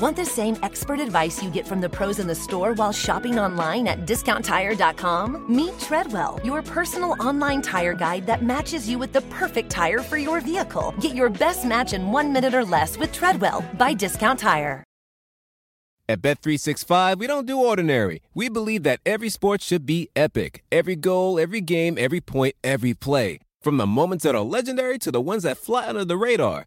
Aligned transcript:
Want 0.00 0.16
the 0.16 0.24
same 0.24 0.56
expert 0.62 0.98
advice 0.98 1.42
you 1.42 1.50
get 1.50 1.68
from 1.68 1.82
the 1.82 1.88
pros 1.88 2.20
in 2.20 2.26
the 2.26 2.34
store 2.34 2.72
while 2.72 2.90
shopping 2.90 3.38
online 3.38 3.86
at 3.86 4.06
discounttire.com? 4.06 5.44
Meet 5.54 5.78
Treadwell, 5.78 6.40
your 6.42 6.62
personal 6.62 7.16
online 7.20 7.60
tire 7.60 7.92
guide 7.92 8.24
that 8.24 8.42
matches 8.42 8.88
you 8.88 8.98
with 8.98 9.12
the 9.12 9.20
perfect 9.22 9.68
tire 9.68 9.98
for 9.98 10.16
your 10.16 10.40
vehicle. 10.40 10.94
Get 11.00 11.14
your 11.14 11.28
best 11.28 11.66
match 11.66 11.92
in 11.92 12.12
one 12.12 12.32
minute 12.32 12.54
or 12.54 12.64
less 12.64 12.96
with 12.96 13.12
Treadwell 13.12 13.62
by 13.74 13.92
Discount 13.92 14.38
Tire. 14.38 14.82
At 16.08 16.22
Bet365, 16.22 17.18
we 17.18 17.26
don't 17.26 17.46
do 17.46 17.58
ordinary. 17.58 18.22
We 18.32 18.48
believe 18.48 18.84
that 18.84 19.00
every 19.04 19.28
sport 19.28 19.60
should 19.60 19.84
be 19.84 20.08
epic 20.16 20.64
every 20.72 20.96
goal, 20.96 21.38
every 21.38 21.60
game, 21.60 21.98
every 21.98 22.22
point, 22.22 22.54
every 22.64 22.94
play. 22.94 23.38
From 23.60 23.76
the 23.76 23.86
moments 23.86 24.24
that 24.24 24.34
are 24.34 24.40
legendary 24.40 24.98
to 24.98 25.10
the 25.10 25.20
ones 25.20 25.42
that 25.42 25.58
fly 25.58 25.86
under 25.86 26.06
the 26.06 26.16
radar. 26.16 26.66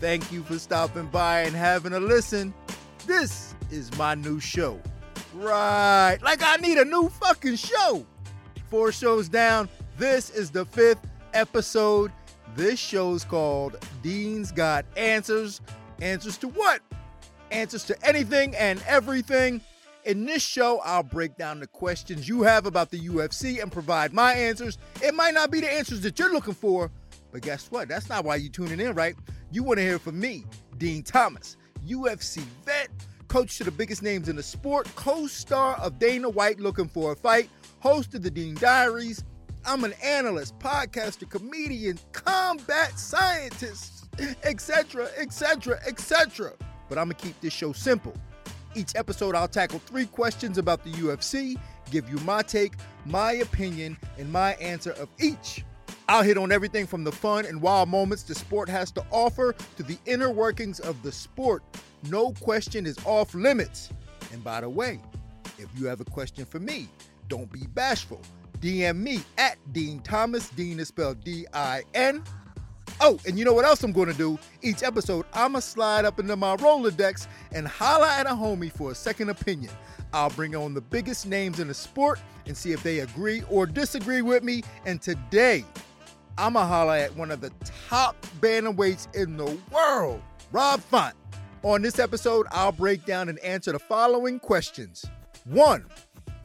Thank 0.00 0.32
you 0.32 0.42
for 0.42 0.58
stopping 0.58 1.08
by 1.08 1.42
and 1.42 1.54
having 1.54 1.92
a 1.92 2.00
listen. 2.00 2.54
This 3.06 3.54
is 3.70 3.94
my 3.98 4.14
new 4.14 4.40
show. 4.40 4.80
Right. 5.34 6.16
Like 6.22 6.40
I 6.42 6.56
need 6.56 6.78
a 6.78 6.86
new 6.86 7.10
fucking 7.10 7.56
show. 7.56 8.06
Four 8.70 8.92
shows 8.92 9.28
down. 9.28 9.68
This 9.98 10.30
is 10.30 10.50
the 10.50 10.64
fifth 10.64 11.06
episode. 11.34 12.12
This 12.56 12.80
show's 12.80 13.24
called 13.24 13.76
Din's 14.02 14.52
Got 14.52 14.86
Answers. 14.96 15.60
Answers 16.00 16.38
to 16.38 16.48
what? 16.48 16.80
Answers 17.50 17.84
to 17.84 18.06
anything 18.06 18.56
and 18.56 18.82
everything. 18.88 19.60
In 20.06 20.24
this 20.24 20.42
show, 20.42 20.80
I'll 20.82 21.02
break 21.02 21.36
down 21.36 21.60
the 21.60 21.66
questions 21.66 22.26
you 22.26 22.42
have 22.42 22.64
about 22.64 22.90
the 22.90 23.00
UFC 23.00 23.62
and 23.62 23.70
provide 23.70 24.14
my 24.14 24.32
answers. 24.32 24.78
It 25.02 25.14
might 25.14 25.34
not 25.34 25.50
be 25.50 25.60
the 25.60 25.70
answers 25.70 26.00
that 26.00 26.18
you're 26.18 26.32
looking 26.32 26.54
for, 26.54 26.90
but 27.32 27.42
guess 27.42 27.70
what? 27.70 27.88
That's 27.88 28.08
not 28.08 28.24
why 28.24 28.36
you're 28.36 28.50
tuning 28.50 28.80
in, 28.80 28.94
right? 28.94 29.14
You 29.52 29.64
want 29.64 29.78
to 29.78 29.82
hear 29.82 29.98
from 29.98 30.20
me, 30.20 30.44
Din 30.78 31.02
Thomas, 31.02 31.56
UFC 31.84 32.38
vet, 32.64 32.88
coach 33.26 33.58
to 33.58 33.64
the 33.64 33.72
biggest 33.72 34.00
names 34.00 34.28
in 34.28 34.36
the 34.36 34.44
sport, 34.44 34.88
co 34.94 35.26
star 35.26 35.76
of 35.78 35.98
Dana 35.98 36.28
White 36.28 36.60
Looking 36.60 36.86
for 36.86 37.10
a 37.10 37.16
Fight, 37.16 37.50
host 37.80 38.14
of 38.14 38.22
the 38.22 38.30
Din 38.30 38.54
Diaries. 38.54 39.24
I'm 39.66 39.82
an 39.82 39.94
analyst, 40.04 40.56
podcaster, 40.60 41.28
comedian, 41.28 41.98
combat 42.12 42.96
scientist, 42.96 44.08
etc., 44.44 45.08
etc., 45.18 45.80
etc. 45.84 46.52
But 46.88 46.98
I'm 46.98 47.06
going 47.06 47.16
to 47.16 47.26
keep 47.26 47.40
this 47.40 47.52
show 47.52 47.72
simple. 47.72 48.14
Each 48.76 48.94
episode, 48.94 49.34
I'll 49.34 49.48
tackle 49.48 49.80
three 49.80 50.06
questions 50.06 50.58
about 50.58 50.84
the 50.84 50.92
UFC, 50.92 51.60
give 51.90 52.08
you 52.08 52.18
my 52.18 52.42
take, 52.42 52.74
my 53.04 53.32
opinion, 53.32 53.98
and 54.16 54.30
my 54.30 54.52
answer 54.54 54.92
of 54.92 55.08
each. 55.18 55.64
I'll 56.10 56.24
hit 56.24 56.36
on 56.36 56.50
everything 56.50 56.88
from 56.88 57.04
the 57.04 57.12
fun 57.12 57.46
and 57.46 57.62
wild 57.62 57.88
moments 57.88 58.24
the 58.24 58.34
sport 58.34 58.68
has 58.68 58.90
to 58.92 59.06
offer 59.12 59.54
to 59.76 59.82
the 59.84 59.96
inner 60.06 60.28
workings 60.32 60.80
of 60.80 61.00
the 61.04 61.12
sport. 61.12 61.62
No 62.10 62.32
question 62.32 62.84
is 62.84 62.98
off 63.04 63.32
limits. 63.32 63.90
And 64.32 64.42
by 64.42 64.60
the 64.62 64.68
way, 64.68 64.98
if 65.56 65.68
you 65.78 65.86
have 65.86 66.00
a 66.00 66.04
question 66.04 66.44
for 66.44 66.58
me, 66.58 66.88
don't 67.28 67.50
be 67.52 67.60
bashful. 67.74 68.20
DM 68.58 68.96
me 68.96 69.20
at 69.38 69.56
Din 69.72 70.00
Thomas. 70.00 70.48
Din 70.50 70.80
is 70.80 70.88
spelled 70.88 71.22
D 71.22 71.46
I 71.54 71.84
N. 71.94 72.24
Oh, 73.00 73.20
and 73.24 73.38
you 73.38 73.44
know 73.44 73.52
what 73.52 73.64
else 73.64 73.84
I'm 73.84 73.92
going 73.92 74.10
to 74.10 74.18
do? 74.18 74.36
Each 74.62 74.82
episode, 74.82 75.26
I'm 75.32 75.52
going 75.52 75.62
to 75.62 75.68
slide 75.68 76.04
up 76.04 76.18
into 76.18 76.34
my 76.34 76.56
Rolodex 76.56 77.28
and 77.52 77.68
holla 77.68 78.10
at 78.10 78.26
a 78.26 78.30
homie 78.30 78.72
for 78.72 78.90
a 78.90 78.96
second 78.96 79.28
opinion. 79.28 79.72
I'll 80.12 80.30
bring 80.30 80.56
on 80.56 80.74
the 80.74 80.80
biggest 80.80 81.28
names 81.28 81.60
in 81.60 81.68
the 81.68 81.74
sport 81.74 82.18
and 82.46 82.56
see 82.56 82.72
if 82.72 82.82
they 82.82 82.98
agree 82.98 83.44
or 83.48 83.64
disagree 83.64 84.22
with 84.22 84.42
me. 84.42 84.64
And 84.86 85.00
today, 85.00 85.64
I'm 86.38 86.54
going 86.54 86.64
to 86.64 86.68
holla 86.68 87.00
at 87.00 87.16
one 87.16 87.30
of 87.30 87.40
the 87.40 87.50
top 87.88 88.16
bantamweights 88.40 89.14
in 89.14 89.36
the 89.36 89.58
world, 89.70 90.22
Rob 90.52 90.80
Font. 90.80 91.14
On 91.62 91.82
this 91.82 91.98
episode, 91.98 92.46
I'll 92.50 92.72
break 92.72 93.04
down 93.04 93.28
and 93.28 93.38
answer 93.40 93.72
the 93.72 93.78
following 93.78 94.40
questions. 94.40 95.04
One, 95.44 95.84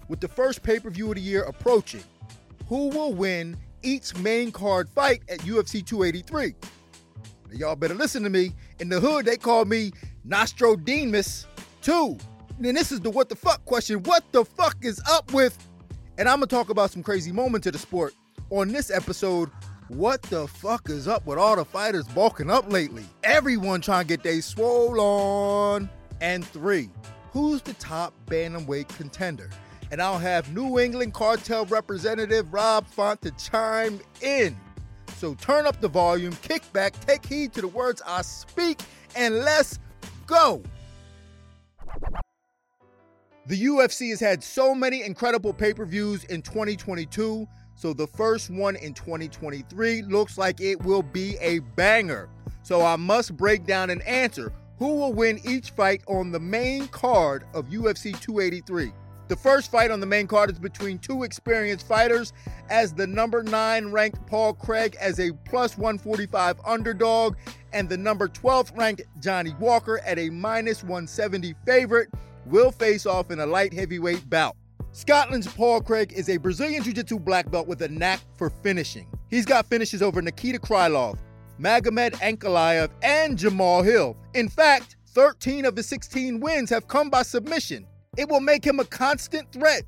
with 0.10 0.20
the 0.20 0.28
first 0.28 0.62
pay 0.62 0.80
per 0.80 0.90
view 0.90 1.10
of 1.10 1.16
the 1.16 1.22
year 1.22 1.44
approaching, 1.44 2.04
who 2.68 2.90
will 2.90 3.14
win 3.14 3.58
each 3.82 4.16
main 4.18 4.52
card 4.52 4.90
fight 4.90 5.22
at 5.30 5.40
UFC 5.40 5.86
283? 5.86 6.56
Now, 7.48 7.58
y'all 7.58 7.76
better 7.76 7.94
listen 7.94 8.24
to 8.24 8.30
me. 8.30 8.52
In 8.80 8.90
the 8.90 9.00
hood, 9.00 9.26
they 9.26 9.38
call 9.38 9.66
me 9.66 9.92
Nostradamus. 10.26 11.48
Two, 11.82 12.18
and 12.58 12.76
this 12.76 12.92
is 12.92 13.00
the 13.00 13.10
what 13.10 13.30
the 13.30 13.36
fuck 13.36 13.64
question. 13.66 14.02
What 14.04 14.24
the 14.32 14.44
fuck 14.44 14.78
is 14.82 15.02
up 15.10 15.32
with? 15.34 15.58
And 16.18 16.28
I'm 16.28 16.38
gonna 16.38 16.48
talk 16.48 16.70
about 16.70 16.92
some 16.92 17.04
crazy 17.04 17.32
moments 17.32 17.68
of 17.68 17.74
the 17.74 17.80
sport 17.80 18.14
on 18.50 18.70
this 18.70 18.90
episode. 18.90 19.50
What 19.90 20.24
the 20.24 20.48
fuck 20.48 20.90
is 20.90 21.08
up 21.08 21.28
with 21.28 21.38
all 21.38 21.56
the 21.56 21.64
fighters 21.64 22.08
bulking 22.08 22.50
up 22.50 22.72
lately? 22.72 23.04
Everyone 23.24 23.82
trying 23.82 24.06
to 24.06 24.08
get 24.08 24.24
they 24.24 24.42
swole 24.42 25.00
on. 25.00 25.88
And 26.22 26.44
three, 26.44 26.90
who's 27.32 27.62
the 27.62 27.74
top 27.74 28.12
bantamweight 28.26 28.88
contender? 28.98 29.52
And 29.92 30.02
I'll 30.02 30.18
have 30.18 30.52
New 30.56 30.80
England 30.80 31.14
cartel 31.14 31.68
representative 31.68 32.52
Rob 32.52 32.88
Font 32.88 33.22
to 33.22 33.32
chime 33.32 34.00
in. 34.22 34.58
So 35.18 35.36
turn 35.36 35.68
up 35.68 35.80
the 35.80 35.88
volume, 35.88 36.36
kick 36.42 36.64
back, 36.74 37.00
take 37.06 37.24
heed 37.24 37.54
to 37.54 37.62
the 37.62 37.68
words 37.68 38.02
I 38.08 38.24
speak, 38.24 38.82
and 39.16 39.36
let's 39.36 39.78
go. 40.26 40.64
The 43.46 43.66
UFC 43.66 44.10
has 44.10 44.20
had 44.20 44.44
so 44.44 44.74
many 44.74 45.04
incredible 45.04 45.54
pay 45.54 45.76
per 45.76 45.86
views 45.86 46.24
in 46.24 46.42
2022, 46.42 47.48
so 47.76 47.94
the 47.94 48.08
first 48.08 48.50
one 48.50 48.76
in 48.78 48.94
2023 48.94 50.02
looks 50.04 50.38
like 50.38 50.62
it 50.62 50.82
will 50.84 51.04
be 51.04 51.38
a 51.42 51.60
banger. 51.60 52.30
So 52.64 52.82
I 52.82 52.96
must 52.96 53.38
break 53.38 53.66
down 53.66 53.90
and 53.90 54.02
answer 54.04 54.52
who 54.78 54.96
will 54.96 55.14
win 55.14 55.40
each 55.46 55.72
fight 55.72 56.02
on 56.08 56.32
the 56.32 56.40
main 56.40 56.88
card 56.88 57.46
of 57.54 57.68
UFC 57.68 58.20
283. 58.20 58.92
The 59.28 59.36
first 59.36 59.72
fight 59.72 59.90
on 59.90 60.00
the 60.00 60.06
main 60.06 60.28
card 60.28 60.52
is 60.52 60.60
between 60.60 61.00
two 61.00 61.24
experienced 61.24 61.88
fighters, 61.88 62.32
as 62.70 62.94
the 62.94 63.08
number 63.08 63.42
9 63.42 63.92
ranked 63.92 64.26
Paul 64.28 64.54
Craig 64.54 64.96
as 65.02 65.20
a 65.20 65.32
plus 65.46 65.78
145 65.78 66.60
underdog, 66.64 67.36
and 67.74 67.90
the 67.90 67.98
number 67.98 68.28
12th 68.28 68.78
ranked 68.78 69.02
Johnny 69.20 69.56
Walker 69.60 70.00
at 70.06 70.20
a 70.20 70.30
minus 70.30 70.84
170 70.84 71.56
favorite 71.66 72.10
will 72.46 72.72
face 72.72 73.08
off 73.08 73.32
in 73.32 73.40
a 73.40 73.46
light 73.46 73.74
heavyweight 73.74 74.30
bout. 74.30 74.56
Scotland's 74.96 75.46
Paul 75.46 75.82
Craig 75.82 76.14
is 76.16 76.30
a 76.30 76.38
Brazilian 76.38 76.82
Jiu 76.82 76.94
Jitsu 76.94 77.20
black 77.20 77.52
belt 77.52 77.68
with 77.68 77.82
a 77.82 77.90
knack 77.90 78.22
for 78.38 78.50
finishing. 78.50 79.06
He's 79.30 79.46
got 79.46 79.66
finishes 79.66 80.02
over 80.02 80.22
Nikita 80.22 80.58
Krylov, 80.58 81.18
Magomed 81.60 82.14
Ankalaev, 82.22 82.92
and 83.04 83.38
Jamal 83.38 83.84
Hill. 83.84 84.16
In 84.36 84.48
fact, 84.48 84.96
13 85.08 85.66
of 85.66 85.76
his 85.76 85.86
16 85.88 86.40
wins 86.40 86.70
have 86.70 86.88
come 86.88 87.10
by 87.10 87.24
submission. 87.24 87.86
It 88.16 88.30
will 88.30 88.40
make 88.40 88.66
him 88.66 88.80
a 88.80 88.86
constant 88.86 89.52
threat 89.52 89.84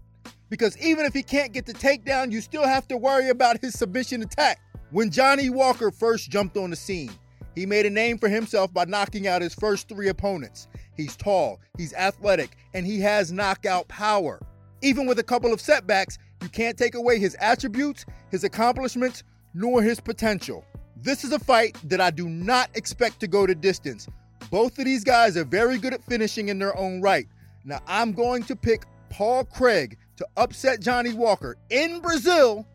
because 0.49 0.77
even 0.79 1.05
if 1.05 1.13
he 1.13 1.23
can't 1.23 1.53
get 1.53 1.65
the 1.65 1.73
takedown, 1.73 2.29
you 2.29 2.41
still 2.41 2.67
have 2.67 2.85
to 2.89 2.97
worry 2.97 3.29
about 3.29 3.61
his 3.61 3.79
submission 3.79 4.23
attack. 4.23 4.59
When 4.91 5.09
Johnny 5.09 5.49
Walker 5.49 5.89
first 5.89 6.29
jumped 6.29 6.57
on 6.57 6.71
the 6.71 6.75
scene, 6.75 7.11
he 7.55 7.65
made 7.65 7.85
a 7.85 7.89
name 7.89 8.17
for 8.17 8.27
himself 8.27 8.73
by 8.73 8.83
knocking 8.83 9.25
out 9.25 9.41
his 9.41 9.55
first 9.55 9.87
three 9.87 10.09
opponents. 10.09 10.67
He's 10.97 11.15
tall, 11.15 11.61
he's 11.77 11.93
athletic, 11.93 12.57
and 12.73 12.85
he 12.85 12.99
has 12.99 13.31
knockout 13.31 13.87
power. 13.87 14.41
Even 14.81 15.07
with 15.07 15.19
a 15.19 15.23
couple 15.23 15.51
of 15.51 15.61
setbacks, 15.61 16.17
you 16.41 16.49
can't 16.49 16.77
take 16.77 16.95
away 16.95 17.19
his 17.19 17.35
attributes, 17.39 18.05
his 18.29 18.43
accomplishments, 18.43 19.23
nor 19.53 19.81
his 19.81 19.99
potential. 19.99 20.63
This 21.01 21.23
is 21.23 21.31
a 21.31 21.39
fight 21.39 21.77
that 21.85 22.01
I 22.01 22.11
do 22.11 22.29
not 22.29 22.69
expect 22.75 23.19
to 23.21 23.27
go 23.27 23.47
to 23.47 23.55
distance. 23.55 24.07
Both 24.51 24.77
of 24.77 24.85
these 24.85 25.03
guys 25.03 25.35
are 25.35 25.43
very 25.43 25.77
good 25.77 25.93
at 25.93 26.03
finishing 26.03 26.49
in 26.49 26.59
their 26.59 26.77
own 26.77 27.01
right. 27.01 27.27
Now, 27.65 27.79
I'm 27.87 28.13
going 28.13 28.43
to 28.43 28.55
pick 28.55 28.85
Paul 29.09 29.45
Craig 29.45 29.97
to 30.17 30.27
upset 30.37 30.79
Johnny 30.79 31.13
Walker 31.13 31.57
in 31.69 31.99
Brazil 31.99 32.65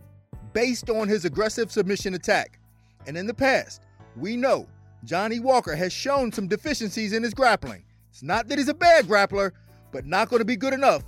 based 0.52 0.90
on 0.90 1.08
his 1.08 1.25
aggressive 1.25 1.70
submission 1.70 2.14
attack. 2.14 2.58
And 3.06 3.16
in 3.16 3.26
the 3.26 3.34
past, 3.34 3.82
we 4.16 4.37
know 4.37 4.66
Johnny 5.04 5.40
Walker 5.40 5.75
has 5.75 5.93
shown 5.93 6.31
some 6.31 6.46
deficiencies 6.46 7.12
in 7.12 7.22
his 7.22 7.34
grappling. 7.34 7.84
It's 8.10 8.22
not 8.22 8.49
that 8.49 8.58
he's 8.58 8.69
a 8.69 8.75
bad 8.75 9.06
grappler, 9.06 9.52
but 9.93 10.04
not 10.04 10.28
going 10.28 10.40
to 10.40 10.44
be 10.44 10.56
good 10.56 10.75
enough 10.75 11.02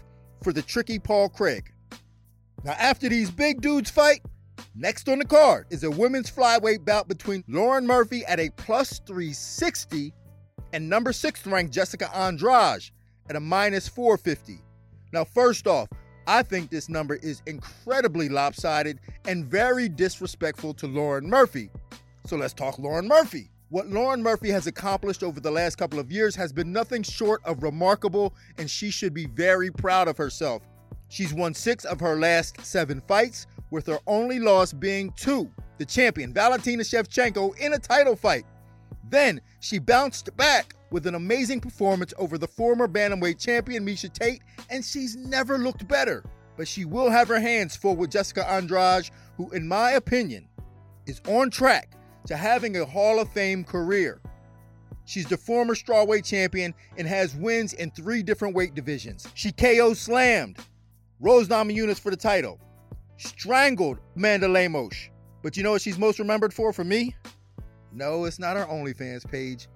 for 0.45 0.53
the 0.53 0.63
tricky 0.63 0.99
Paul 0.99 1.31
Craig. 1.31 1.73
Now, 2.63 2.73
after 2.73 3.09
these 3.09 3.31
big 3.31 3.63
dudes 3.63 3.91
fight, 3.91 4.21
next 4.75 5.09
on 5.09 5.19
the 5.19 5.25
card 5.25 5.67
is 5.71 5.83
a 5.85 5.91
women's 5.91 6.31
flyweight 6.31 6.85
bout 6.85 7.09
between 7.09 7.43
Lauren 7.49 7.87
Murphy 7.87 8.25
at 8.27 8.39
a 8.39 8.51
plus 8.51 9.01
360 9.07 10.13
and 10.75 10.89
number 10.89 11.13
six 11.13 11.47
ranked 11.47 11.73
Jessica 11.73 12.15
Andrade 12.15 12.91
at 13.29 13.37
a 13.37 13.41
minus 13.41 13.89
450. 13.89 14.61
Now, 15.13 15.25
first 15.25 15.67
off, 15.67 15.89
I 16.27 16.43
think 16.43 16.71
this 16.71 16.89
number 16.89 17.17
is 17.17 17.43
incredibly 17.47 18.29
lopsided 18.29 19.01
and 19.27 19.45
very 19.45 19.89
disrespectful 19.89 20.75
to 20.75 20.87
Lauren 20.87 21.29
Murphy. 21.29 21.71
So 22.27 22.37
let's 22.37 22.55
talk 22.55 22.79
Lauren 22.79 23.09
Murphy. 23.09 23.51
What 23.75 23.89
Lauren 23.89 24.23
Murphy 24.23 24.51
has 24.51 24.69
accomplished 24.69 25.25
over 25.25 25.41
the 25.41 25.51
last 25.51 25.79
couple 25.79 25.99
of 25.99 26.13
years 26.13 26.37
has 26.37 26.53
been 26.53 26.71
nothing 26.71 27.03
short 27.03 27.45
of 27.45 27.65
remarkable, 27.65 28.33
and 28.57 28.71
she 28.71 28.89
should 28.89 29.13
be 29.13 29.27
very 29.27 29.69
proud 29.69 30.07
of 30.07 30.17
herself. 30.17 30.63
She's 31.09 31.35
won 31.35 31.55
six 31.55 31.85
of 31.85 31.99
her 31.99 32.15
last 32.15 32.65
seven 32.65 33.03
fights, 33.09 33.49
with 33.73 33.89
her 33.89 33.99
only 34.07 34.39
loss 34.39 34.73
being 34.73 35.11
to 35.17 35.51
the 35.79 35.85
champion 35.85 36.33
Valentina 36.33 36.85
Shevchenko 36.85 37.59
in 37.59 37.73
a 37.73 37.79
title 37.81 38.15
fight. 38.15 38.45
Then 39.11 39.41
she 39.59 39.81
bounced 39.81 40.37
back 40.37 40.77
with 40.93 41.09
an 41.09 41.17
amazing 41.17 41.61
performance 41.61 42.15
over 42.17 42.39
the 42.39 42.47
former 42.47 42.87
bantamweight 42.87 43.41
champion 43.41 43.85
Miesha 43.85 44.13
Tate, 44.13 44.43
and 44.71 44.85
she's 44.85 45.17
never 45.17 45.59
looked 45.59 45.89
better. 45.89 46.23
But 46.57 46.69
she 46.69 46.85
will 46.85 47.11
have 47.11 47.27
her 47.27 47.41
hands 47.41 47.75
full 47.75 47.97
with 47.97 48.13
Jessica 48.13 48.49
Andrade, 48.49 49.11
who, 49.37 49.51
in 49.51 49.67
my 49.67 49.91
opinion, 49.91 50.47
is 51.07 51.21
on 51.27 51.51
track 51.51 51.91
to 52.27 52.37
having 52.37 52.77
a 52.77 52.85
Hall 52.85 53.21
of 53.21 53.29
Fame 53.31 53.65
career. 53.65 54.21
She's 55.07 55.27
the 55.27 55.37
former 55.37 55.75
strawweight 55.75 56.25
champion 56.25 56.75
and 56.97 57.07
has 57.07 57.35
wins 57.35 57.75
in 57.75 57.91
three 57.91 58.23
different 58.23 58.55
weight 58.55 58.75
divisions. 58.75 59.29
She 59.35 59.53
KO 59.53 59.95
slammed 59.95 60.59
Rose 61.21 61.49
Namajunas 61.49 62.01
for 62.01 62.11
the 62.11 62.17
title, 62.17 62.59
strangled 63.17 63.99
Amanda 64.17 64.49
Lemos. 64.49 65.11
But 65.43 65.57
you 65.57 65.63
know 65.63 65.73
what 65.73 65.83
she's 65.83 65.99
most 65.99 66.19
remembered 66.19 66.55
for 66.55 66.73
for 66.73 66.85
me? 66.85 67.15
No, 67.93 68.25
it's 68.25 68.39
not 68.39 68.57
her 68.57 68.65
OnlyFans 68.65 69.31
page, 69.31 69.69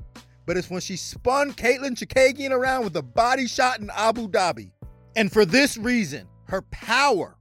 but 0.47 0.57
it's 0.57 0.71
when 0.71 0.81
she 0.81 0.97
spun 0.97 1.53
Katlyn 1.53 1.95
Chookagian 1.95 2.51
around 2.51 2.85
with 2.85 2.97
a 2.97 3.03
body 3.03 3.47
shot 3.47 3.81
in 3.81 3.91
Abu 3.95 4.29
Dhabi. 4.29 4.73
And 5.15 5.31
for 5.31 5.45
this 5.45 5.77
reason, 5.77 6.27
her 6.45 6.63
power. 6.71 7.38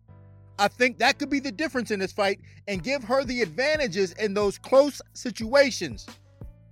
I 0.60 0.68
think 0.68 0.98
that 0.98 1.20
could 1.20 1.30
be 1.30 1.40
the 1.40 1.52
difference 1.52 1.92
in 1.92 2.00
this 2.00 2.12
fight 2.12 2.40
and 2.68 2.84
give 2.84 3.04
her 3.04 3.24
the 3.24 3.42
advantages 3.42 4.14
in 4.14 4.34
those 4.34 4.58
close 4.58 5.02
situations. 5.14 6.06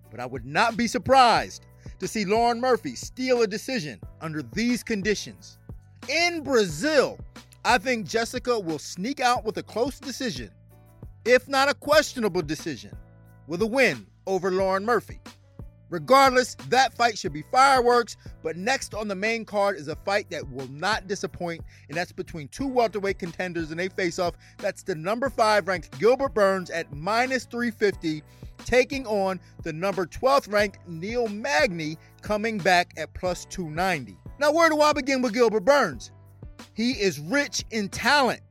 But 0.09 0.19
I 0.19 0.25
would 0.25 0.45
not 0.45 0.75
be 0.75 0.87
surprised 0.87 1.65
to 1.99 2.07
see 2.07 2.25
Lauren 2.25 2.59
Murphy 2.59 2.95
steal 2.95 3.41
a 3.43 3.47
decision 3.47 3.99
under 4.21 4.41
these 4.41 4.83
conditions. 4.83 5.59
In 6.09 6.41
Brazil, 6.41 7.19
I 7.63 7.77
think 7.77 8.07
Jessica 8.07 8.59
will 8.59 8.79
sneak 8.79 9.19
out 9.19 9.43
with 9.43 9.57
a 9.57 9.63
close 9.63 9.99
decision, 9.99 10.51
if 11.25 11.47
not 11.47 11.69
a 11.69 11.73
questionable 11.73 12.41
decision 12.41 12.95
with 13.47 13.61
a 13.61 13.67
win 13.67 14.05
over 14.27 14.51
Lauren 14.51 14.85
Murphy. 14.85 15.19
Regardless, 15.95 16.55
that 16.67 16.93
fight 16.93 17.17
should 17.17 17.31
be 17.31 17.45
fireworks, 17.53 18.17
but 18.43 18.57
next 18.57 18.93
on 18.93 19.07
the 19.07 19.15
main 19.15 19.45
card 19.45 19.77
is 19.77 19.87
a 19.87 19.95
fight 19.95 20.29
that 20.29 20.45
will 20.51 20.67
not 20.67 21.07
disappoint, 21.07 21.61
and 21.87 21.97
that's 21.97 22.11
between 22.11 22.49
two 22.49 22.67
welterweight 22.67 23.17
contenders 23.17 23.71
and 23.71 23.79
they 23.79 23.87
face 23.87 24.19
off. 24.19 24.35
That's 24.57 24.83
the 24.83 24.93
number 24.93 25.29
five 25.29 25.69
ranked 25.69 25.97
Gilbert 25.97 26.33
Burns 26.33 26.69
at 26.69 26.91
minus 26.91 27.45
350, 27.45 28.23
taking 28.65 29.07
on 29.07 29.39
the 29.63 29.71
number 29.71 30.05
12th 30.05 30.51
ranked 30.51 30.79
Neil 30.85 31.29
Magny 31.29 31.97
coming 32.21 32.57
back 32.57 32.93
at 32.97 33.13
plus 33.13 33.45
290. 33.45 34.17
Now, 34.37 34.51
where 34.51 34.69
do 34.69 34.81
I 34.81 34.91
begin 34.91 35.21
with 35.21 35.33
Gilbert 35.33 35.63
Burns? 35.63 36.11
He 36.73 36.91
is 36.91 37.21
rich 37.21 37.63
in 37.71 37.87
talent. 37.87 38.41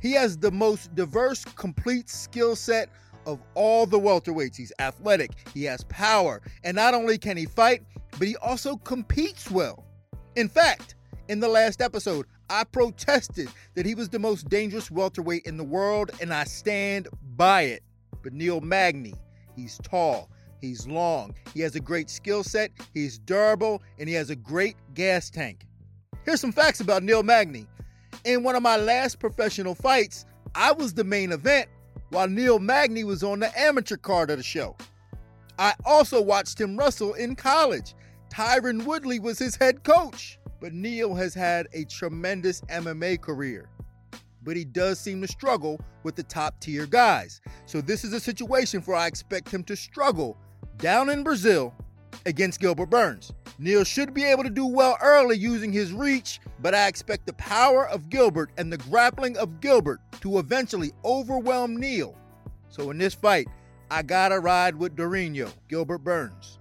He 0.00 0.14
has 0.14 0.36
the 0.36 0.50
most 0.50 0.92
diverse, 0.96 1.44
complete 1.44 2.10
skill 2.10 2.56
set 2.56 2.88
of 3.26 3.40
all 3.54 3.86
the 3.86 3.98
welterweights. 3.98 4.56
He's 4.56 4.72
athletic, 4.78 5.30
he 5.54 5.64
has 5.64 5.84
power, 5.84 6.40
and 6.64 6.74
not 6.74 6.94
only 6.94 7.18
can 7.18 7.36
he 7.36 7.46
fight, 7.46 7.82
but 8.18 8.28
he 8.28 8.36
also 8.36 8.76
competes 8.76 9.50
well. 9.50 9.84
In 10.36 10.48
fact, 10.48 10.94
in 11.28 11.40
the 11.40 11.48
last 11.48 11.80
episode, 11.80 12.26
I 12.50 12.64
protested 12.64 13.48
that 13.74 13.86
he 13.86 13.94
was 13.94 14.10
the 14.10 14.18
most 14.18 14.48
dangerous 14.48 14.90
welterweight 14.90 15.46
in 15.46 15.56
the 15.56 15.64
world, 15.64 16.10
and 16.20 16.34
I 16.34 16.44
stand 16.44 17.08
by 17.36 17.62
it. 17.62 17.82
But 18.22 18.32
Neil 18.32 18.60
Magny, 18.60 19.14
he's 19.56 19.78
tall, 19.82 20.30
he's 20.60 20.86
long, 20.86 21.34
he 21.54 21.60
has 21.60 21.74
a 21.74 21.80
great 21.80 22.10
skill 22.10 22.44
set, 22.44 22.70
he's 22.92 23.18
durable, 23.18 23.82
and 23.98 24.08
he 24.08 24.14
has 24.14 24.30
a 24.30 24.36
great 24.36 24.76
gas 24.94 25.30
tank. 25.30 25.66
Here's 26.24 26.40
some 26.40 26.52
facts 26.52 26.80
about 26.80 27.02
Neil 27.02 27.22
Magny. 27.22 27.66
In 28.24 28.42
one 28.44 28.54
of 28.54 28.62
my 28.62 28.76
last 28.76 29.18
professional 29.18 29.74
fights, 29.74 30.24
I 30.54 30.72
was 30.72 30.94
the 30.94 31.04
main 31.04 31.32
event 31.32 31.68
while 32.10 32.28
Neil 32.28 32.58
Magny 32.58 33.04
was 33.04 33.22
on 33.22 33.40
the 33.40 33.58
amateur 33.58 33.96
card 33.96 34.30
of 34.30 34.38
the 34.38 34.42
show. 34.42 34.76
I 35.58 35.74
also 35.84 36.20
watched 36.20 36.60
him 36.60 36.76
wrestle 36.76 37.14
in 37.14 37.36
college. 37.36 37.94
Tyron 38.30 38.84
Woodley 38.84 39.18
was 39.18 39.38
his 39.38 39.56
head 39.56 39.84
coach. 39.84 40.38
But 40.60 40.74
Neil 40.74 41.14
has 41.16 41.34
had 41.34 41.66
a 41.72 41.84
tremendous 41.84 42.60
MMA 42.62 43.20
career. 43.20 43.68
But 44.44 44.56
he 44.56 44.64
does 44.64 45.00
seem 45.00 45.20
to 45.20 45.28
struggle 45.28 45.80
with 46.04 46.14
the 46.14 46.22
top 46.22 46.60
tier 46.60 46.86
guys. 46.86 47.40
So 47.66 47.80
this 47.80 48.04
is 48.04 48.12
a 48.12 48.20
situation 48.20 48.80
where 48.82 48.96
I 48.96 49.08
expect 49.08 49.48
him 49.48 49.64
to 49.64 49.74
struggle 49.74 50.36
down 50.78 51.10
in 51.10 51.24
Brazil 51.24 51.74
against 52.26 52.60
Gilbert 52.60 52.90
Burns. 52.90 53.32
Neil 53.58 53.84
should 53.84 54.14
be 54.14 54.24
able 54.24 54.42
to 54.42 54.50
do 54.50 54.66
well 54.66 54.96
early 55.00 55.36
using 55.36 55.72
his 55.72 55.92
reach, 55.92 56.40
but 56.60 56.74
I 56.74 56.88
expect 56.88 57.26
the 57.26 57.32
power 57.34 57.88
of 57.88 58.08
Gilbert 58.08 58.50
and 58.56 58.72
the 58.72 58.78
grappling 58.78 59.36
of 59.36 59.60
Gilbert 59.60 60.00
to 60.20 60.38
eventually 60.38 60.92
overwhelm 61.04 61.76
Neil. 61.76 62.16
So 62.68 62.90
in 62.90 62.98
this 62.98 63.14
fight, 63.14 63.48
I 63.90 64.02
gotta 64.02 64.40
ride 64.40 64.74
with 64.74 64.96
Durinho, 64.96 65.52
Gilbert 65.68 65.98
Burns. 65.98 66.58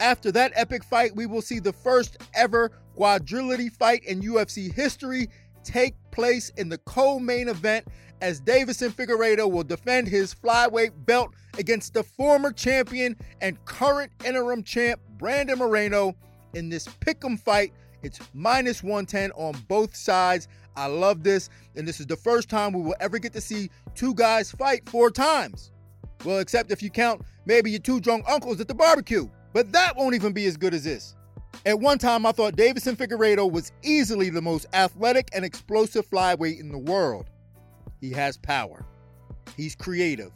After 0.00 0.30
that 0.32 0.52
epic 0.54 0.84
fight, 0.84 1.14
we 1.14 1.26
will 1.26 1.42
see 1.42 1.58
the 1.58 1.72
first 1.72 2.18
ever 2.34 2.72
quadrilogy 2.98 3.70
fight 3.70 4.04
in 4.04 4.20
UFC 4.20 4.72
history 4.72 5.28
take 5.64 5.94
place 6.10 6.50
in 6.56 6.68
the 6.68 6.78
co-main 6.78 7.48
event 7.48 7.86
as 8.20 8.40
Deiveson 8.40 8.90
Figueiredo 8.90 9.50
will 9.50 9.64
defend 9.64 10.08
his 10.08 10.34
flyweight 10.34 10.92
belt 11.04 11.34
against 11.58 11.94
the 11.94 12.02
former 12.02 12.52
champion 12.52 13.16
and 13.40 13.62
current 13.64 14.10
interim 14.24 14.62
champ 14.62 15.00
Brandon 15.18 15.58
Moreno 15.58 16.14
in 16.54 16.68
this 16.68 16.86
pick'em 16.86 17.38
fight. 17.38 17.72
It's 18.02 18.20
minus 18.32 18.82
110 18.82 19.32
on 19.32 19.54
both 19.68 19.96
sides. 19.96 20.48
I 20.76 20.86
love 20.86 21.22
this, 21.22 21.48
and 21.74 21.88
this 21.88 22.00
is 22.00 22.06
the 22.06 22.16
first 22.16 22.48
time 22.48 22.72
we 22.72 22.82
will 22.82 22.96
ever 23.00 23.18
get 23.18 23.32
to 23.32 23.40
see 23.40 23.70
two 23.94 24.14
guys 24.14 24.52
fight 24.52 24.88
four 24.88 25.10
times. 25.10 25.72
Well, 26.24 26.38
except 26.38 26.70
if 26.70 26.82
you 26.82 26.90
count 26.90 27.22
maybe 27.46 27.70
your 27.70 27.80
two 27.80 28.00
drunk 28.00 28.24
uncles 28.28 28.60
at 28.60 28.68
the 28.68 28.74
barbecue. 28.74 29.28
But 29.52 29.72
that 29.72 29.96
won't 29.96 30.14
even 30.14 30.32
be 30.32 30.44
as 30.46 30.56
good 30.56 30.74
as 30.74 30.84
this. 30.84 31.14
At 31.64 31.80
one 31.80 31.98
time, 31.98 32.26
I 32.26 32.32
thought 32.32 32.56
Deiveson 32.56 32.96
Figueiredo 32.96 33.50
was 33.50 33.72
easily 33.82 34.28
the 34.28 34.42
most 34.42 34.66
athletic 34.74 35.30
and 35.32 35.44
explosive 35.44 36.06
flyweight 36.10 36.60
in 36.60 36.70
the 36.70 36.78
world. 36.78 37.30
He 38.00 38.10
has 38.10 38.36
power. 38.36 38.84
He's 39.56 39.74
creative. 39.74 40.32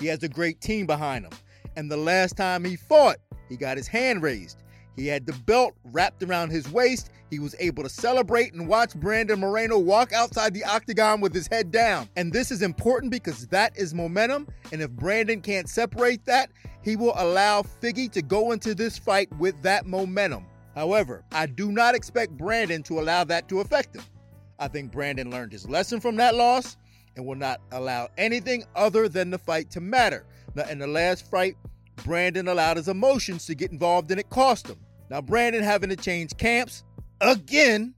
He 0.00 0.06
has 0.06 0.22
a 0.22 0.28
great 0.28 0.60
team 0.60 0.86
behind 0.86 1.24
him. 1.24 1.32
And 1.76 1.90
the 1.90 1.96
last 1.96 2.36
time 2.36 2.64
he 2.64 2.76
fought, 2.76 3.16
he 3.48 3.56
got 3.56 3.76
his 3.76 3.88
hand 3.88 4.22
raised. 4.22 4.62
He 4.96 5.06
had 5.08 5.26
the 5.26 5.32
belt 5.32 5.74
wrapped 5.84 6.22
around 6.22 6.50
his 6.50 6.70
waist. 6.70 7.10
He 7.30 7.40
was 7.40 7.56
able 7.58 7.82
to 7.82 7.88
celebrate 7.88 8.54
and 8.54 8.68
watch 8.68 8.94
Brandon 8.94 9.40
Moreno 9.40 9.78
walk 9.78 10.12
outside 10.12 10.54
the 10.54 10.64
octagon 10.64 11.20
with 11.20 11.34
his 11.34 11.48
head 11.48 11.72
down. 11.72 12.08
And 12.16 12.32
this 12.32 12.52
is 12.52 12.62
important 12.62 13.10
because 13.10 13.46
that 13.48 13.76
is 13.76 13.92
momentum. 13.92 14.46
And 14.72 14.80
if 14.80 14.90
Brandon 14.90 15.40
can't 15.40 15.68
separate 15.68 16.24
that, 16.26 16.50
he 16.82 16.96
will 16.96 17.14
allow 17.16 17.62
Figgy 17.62 18.10
to 18.12 18.22
go 18.22 18.52
into 18.52 18.74
this 18.74 18.98
fight 18.98 19.34
with 19.38 19.60
that 19.62 19.86
momentum. 19.86 20.46
However, 20.76 21.24
I 21.32 21.46
do 21.46 21.72
not 21.72 21.94
expect 21.94 22.36
Brandon 22.36 22.82
to 22.84 23.00
allow 23.00 23.24
that 23.24 23.48
to 23.48 23.60
affect 23.60 23.96
him. 23.96 24.04
I 24.58 24.68
think 24.68 24.92
Brandon 24.92 25.30
learned 25.30 25.52
his 25.52 25.68
lesson 25.68 26.00
from 26.00 26.16
that 26.16 26.34
loss 26.34 26.76
and 27.16 27.24
will 27.24 27.36
not 27.36 27.60
allow 27.72 28.08
anything 28.18 28.64
other 28.74 29.08
than 29.08 29.30
the 29.30 29.38
fight 29.38 29.70
to 29.72 29.80
matter. 29.80 30.26
Now, 30.54 30.64
in 30.68 30.78
the 30.78 30.86
last 30.86 31.30
fight, 31.30 31.56
Brandon 32.04 32.48
allowed 32.48 32.76
his 32.76 32.88
emotions 32.88 33.46
to 33.46 33.54
get 33.54 33.70
involved 33.70 34.10
and 34.10 34.20
it 34.20 34.30
cost 34.30 34.68
him. 34.68 34.78
Now, 35.10 35.20
Brandon 35.20 35.62
having 35.62 35.90
to 35.90 35.96
change 35.96 36.36
camps 36.36 36.84
again, 37.20 37.94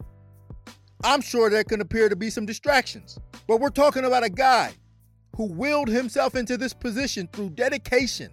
I'm 1.04 1.20
sure 1.20 1.50
there 1.50 1.64
can 1.64 1.80
appear 1.80 2.08
to 2.08 2.16
be 2.16 2.30
some 2.30 2.46
distractions. 2.46 3.18
But 3.46 3.61
we're 3.61 3.70
talking 3.70 4.04
about 4.04 4.25
a 4.25 4.30
guy 4.30 4.73
who 5.37 5.52
willed 5.52 5.88
himself 5.88 6.35
into 6.35 6.56
this 6.56 6.73
position 6.73 7.28
through 7.32 7.50
dedication, 7.50 8.30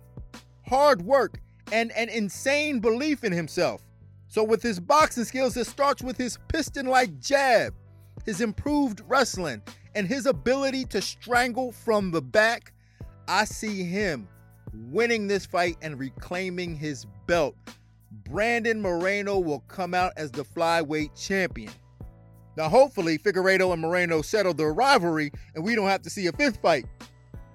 hard 0.66 1.02
work, 1.02 1.40
and 1.72 1.92
an 1.92 2.10
insane 2.10 2.80
belief 2.80 3.24
in 3.24 3.32
himself. 3.32 3.82
So, 4.28 4.44
with 4.44 4.64
his 4.64 4.80
boxing 4.80 5.26
skills, 5.26 5.56
it 5.58 5.68
starts 5.68 6.02
with 6.02 6.18
his 6.18 6.40
piston 6.48 6.88
like 6.88 7.20
jab, 7.20 7.74
his 8.26 8.42
improved 8.42 9.02
wrestling, 9.08 9.62
and 9.96 10.08
his 10.08 10.26
ability 10.26 10.86
to 10.86 11.02
strangle 11.02 11.72
from 11.72 12.12
the 12.12 12.22
back. 12.22 12.74
I 13.28 13.46
see 13.46 13.84
him 13.84 14.28
winning 14.92 15.28
this 15.28 15.46
fight 15.46 15.78
and 15.82 16.00
reclaiming 16.00 16.76
his 16.76 17.06
belt. 17.28 17.56
Brandon 18.26 18.82
Moreno 18.82 19.40
will 19.40 19.62
come 19.62 19.94
out 19.94 20.14
as 20.18 20.32
the 20.32 20.44
flyweight 20.44 21.16
champion. 21.16 21.72
Now, 22.56 22.70
hopefully, 22.70 23.18
Figueiredo 23.18 23.74
and 23.74 23.82
Moreno 23.82 24.22
settle 24.22 24.54
their 24.54 24.74
rivalry 24.74 25.32
and 25.56 25.64
we 25.64 25.76
don't 25.76 25.88
have 25.88 26.04
to 26.04 26.10
see 26.10 26.28
a 26.28 26.32
fifth 26.32 26.58
fight. 26.62 26.86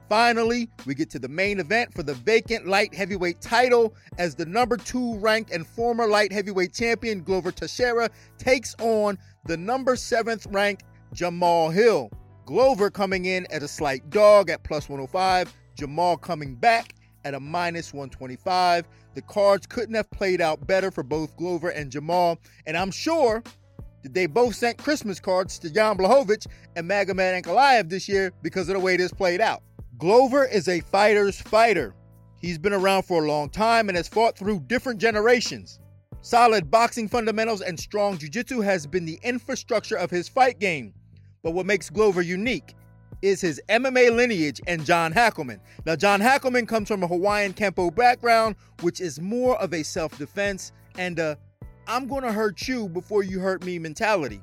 Finally, 0.08 0.70
we 0.86 0.94
get 0.94 1.10
to 1.10 1.18
the 1.18 1.28
main 1.28 1.60
event 1.60 1.92
for 1.92 2.02
the 2.02 2.14
vacant 2.14 2.66
light 2.66 2.94
heavyweight 2.94 3.40
title 3.40 3.94
as 4.16 4.34
the 4.34 4.46
number 4.46 4.76
two 4.76 5.16
ranked 5.18 5.50
and 5.50 5.66
former 5.66 6.06
light 6.06 6.32
heavyweight 6.32 6.72
champion 6.72 7.22
Glover 7.22 7.52
Teixeira 7.52 8.08
takes 8.38 8.74
on 8.80 9.18
the 9.44 9.56
number 9.56 9.96
seventh 9.96 10.46
ranked 10.50 10.84
Jamal 11.12 11.68
Hill. 11.68 12.10
Glover 12.48 12.88
coming 12.88 13.26
in 13.26 13.46
at 13.50 13.62
a 13.62 13.68
slight 13.68 14.08
dog 14.08 14.48
at 14.48 14.62
plus 14.62 14.88
105, 14.88 15.52
Jamal 15.74 16.16
coming 16.16 16.54
back 16.54 16.94
at 17.26 17.34
a 17.34 17.40
minus 17.40 17.92
125. 17.92 18.88
The 19.14 19.20
cards 19.20 19.66
couldn't 19.66 19.94
have 19.94 20.10
played 20.10 20.40
out 20.40 20.66
better 20.66 20.90
for 20.90 21.02
both 21.02 21.36
Glover 21.36 21.68
and 21.68 21.92
Jamal, 21.92 22.38
and 22.66 22.74
I'm 22.74 22.90
sure 22.90 23.42
that 24.02 24.14
they 24.14 24.24
both 24.24 24.54
sent 24.54 24.78
Christmas 24.78 25.20
cards 25.20 25.58
to 25.58 25.68
Jan 25.68 25.98
Blachowicz 25.98 26.46
and 26.74 26.88
Magomed 26.88 27.42
Ankalaev 27.42 27.90
this 27.90 28.08
year 28.08 28.32
because 28.40 28.70
of 28.70 28.76
the 28.76 28.80
way 28.80 28.96
this 28.96 29.12
played 29.12 29.42
out. 29.42 29.62
Glover 29.98 30.46
is 30.46 30.68
a 30.68 30.80
fighter's 30.80 31.38
fighter. 31.38 31.94
He's 32.40 32.56
been 32.56 32.72
around 32.72 33.02
for 33.02 33.22
a 33.22 33.28
long 33.28 33.50
time 33.50 33.90
and 33.90 33.96
has 33.96 34.08
fought 34.08 34.38
through 34.38 34.60
different 34.60 35.00
generations. 35.00 35.80
Solid 36.22 36.70
boxing 36.70 37.08
fundamentals 37.08 37.60
and 37.60 37.78
strong 37.78 38.16
jiu-jitsu 38.16 38.62
has 38.62 38.86
been 38.86 39.04
the 39.04 39.20
infrastructure 39.22 39.96
of 39.96 40.10
his 40.10 40.30
fight 40.30 40.58
game. 40.58 40.94
But 41.48 41.54
what 41.54 41.64
makes 41.64 41.88
Glover 41.88 42.20
unique 42.20 42.74
is 43.22 43.40
his 43.40 43.58
MMA 43.70 44.14
lineage 44.14 44.60
and 44.66 44.84
John 44.84 45.14
Hackleman. 45.14 45.60
Now, 45.86 45.96
John 45.96 46.20
Hackleman 46.20 46.68
comes 46.68 46.88
from 46.88 47.02
a 47.02 47.06
Hawaiian 47.06 47.54
Kempo 47.54 47.94
background, 47.94 48.54
which 48.82 49.00
is 49.00 49.18
more 49.18 49.56
of 49.56 49.72
a 49.72 49.82
self 49.82 50.18
defense 50.18 50.72
and 50.98 51.18
a 51.18 51.38
I'm 51.86 52.06
going 52.06 52.22
to 52.22 52.32
hurt 52.32 52.68
you 52.68 52.86
before 52.90 53.22
you 53.22 53.40
hurt 53.40 53.64
me 53.64 53.78
mentality. 53.78 54.42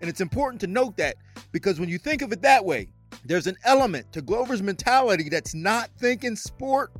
And 0.00 0.08
it's 0.08 0.22
important 0.22 0.62
to 0.62 0.66
note 0.66 0.96
that 0.96 1.16
because 1.52 1.78
when 1.78 1.90
you 1.90 1.98
think 1.98 2.22
of 2.22 2.32
it 2.32 2.40
that 2.40 2.64
way, 2.64 2.88
there's 3.26 3.46
an 3.46 3.58
element 3.66 4.10
to 4.14 4.22
Glover's 4.22 4.62
mentality 4.62 5.28
that's 5.28 5.54
not 5.54 5.90
thinking 5.98 6.36
sport, 6.36 6.90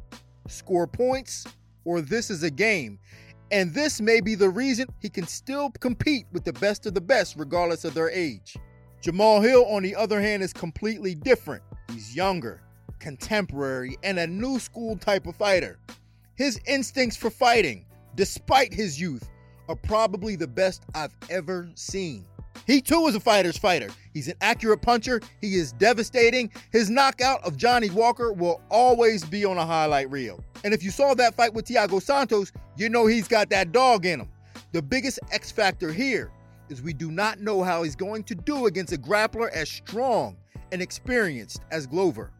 score 0.48 0.86
points, 0.86 1.46
or 1.86 2.02
this 2.02 2.28
is 2.28 2.42
a 2.42 2.50
game. 2.50 2.98
And 3.50 3.72
this 3.72 4.02
may 4.02 4.20
be 4.20 4.34
the 4.34 4.50
reason 4.50 4.86
he 5.00 5.08
can 5.08 5.26
still 5.26 5.70
compete 5.80 6.26
with 6.30 6.44
the 6.44 6.52
best 6.52 6.84
of 6.84 6.92
the 6.92 7.00
best, 7.00 7.36
regardless 7.38 7.86
of 7.86 7.94
their 7.94 8.10
age. 8.10 8.58
Jamal 9.06 9.40
Hill, 9.40 9.64
on 9.66 9.84
the 9.84 9.94
other 9.94 10.20
hand, 10.20 10.42
is 10.42 10.52
completely 10.52 11.14
different. 11.14 11.62
He's 11.92 12.16
younger, 12.16 12.60
contemporary, 12.98 13.96
and 14.02 14.18
a 14.18 14.26
new 14.26 14.58
school 14.58 14.96
type 14.96 15.28
of 15.28 15.36
fighter. 15.36 15.78
His 16.34 16.58
instincts 16.66 17.16
for 17.16 17.30
fighting, 17.30 17.86
despite 18.16 18.74
his 18.74 19.00
youth, 19.00 19.30
are 19.68 19.76
probably 19.76 20.34
the 20.34 20.48
best 20.48 20.82
I've 20.92 21.14
ever 21.30 21.70
seen. 21.76 22.24
He 22.66 22.80
too 22.80 23.06
is 23.06 23.14
a 23.14 23.20
fighter's 23.20 23.56
fighter. 23.56 23.90
He's 24.12 24.26
an 24.26 24.34
accurate 24.40 24.82
puncher. 24.82 25.20
He 25.40 25.54
is 25.54 25.70
devastating. 25.70 26.50
His 26.72 26.90
knockout 26.90 27.44
of 27.44 27.56
Johnny 27.56 27.90
Walker 27.90 28.32
will 28.32 28.60
always 28.72 29.24
be 29.24 29.44
on 29.44 29.56
a 29.56 29.64
highlight 29.64 30.10
reel. 30.10 30.42
And 30.64 30.74
if 30.74 30.82
you 30.82 30.90
saw 30.90 31.14
that 31.14 31.36
fight 31.36 31.54
with 31.54 31.66
Thiago 31.66 32.02
Santos, 32.02 32.50
you 32.76 32.88
know 32.88 33.06
he's 33.06 33.28
got 33.28 33.50
that 33.50 33.70
dog 33.70 34.04
in 34.04 34.22
him. 34.22 34.28
The 34.72 34.82
biggest 34.82 35.20
X 35.30 35.52
factor 35.52 35.92
here 35.92 36.32
is 36.68 36.82
we 36.82 36.92
do 36.92 37.10
not 37.10 37.40
know 37.40 37.62
how 37.62 37.82
he's 37.82 37.96
going 37.96 38.22
to 38.24 38.34
do 38.34 38.66
against 38.66 38.92
a 38.92 38.96
grappler 38.96 39.50
as 39.50 39.68
strong 39.68 40.36
and 40.72 40.82
experienced 40.82 41.62
as 41.70 41.86
Glover. 41.86 42.32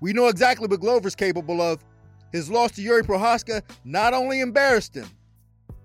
We 0.00 0.12
know 0.12 0.28
exactly 0.28 0.66
what 0.66 0.80
Glover's 0.80 1.14
capable 1.14 1.60
of. 1.60 1.84
His 2.32 2.50
loss 2.50 2.72
to 2.72 2.82
Jiri 2.82 3.02
Prochazka 3.02 3.62
not 3.84 4.14
only 4.14 4.40
embarrassed 4.40 4.94
him, 4.94 5.08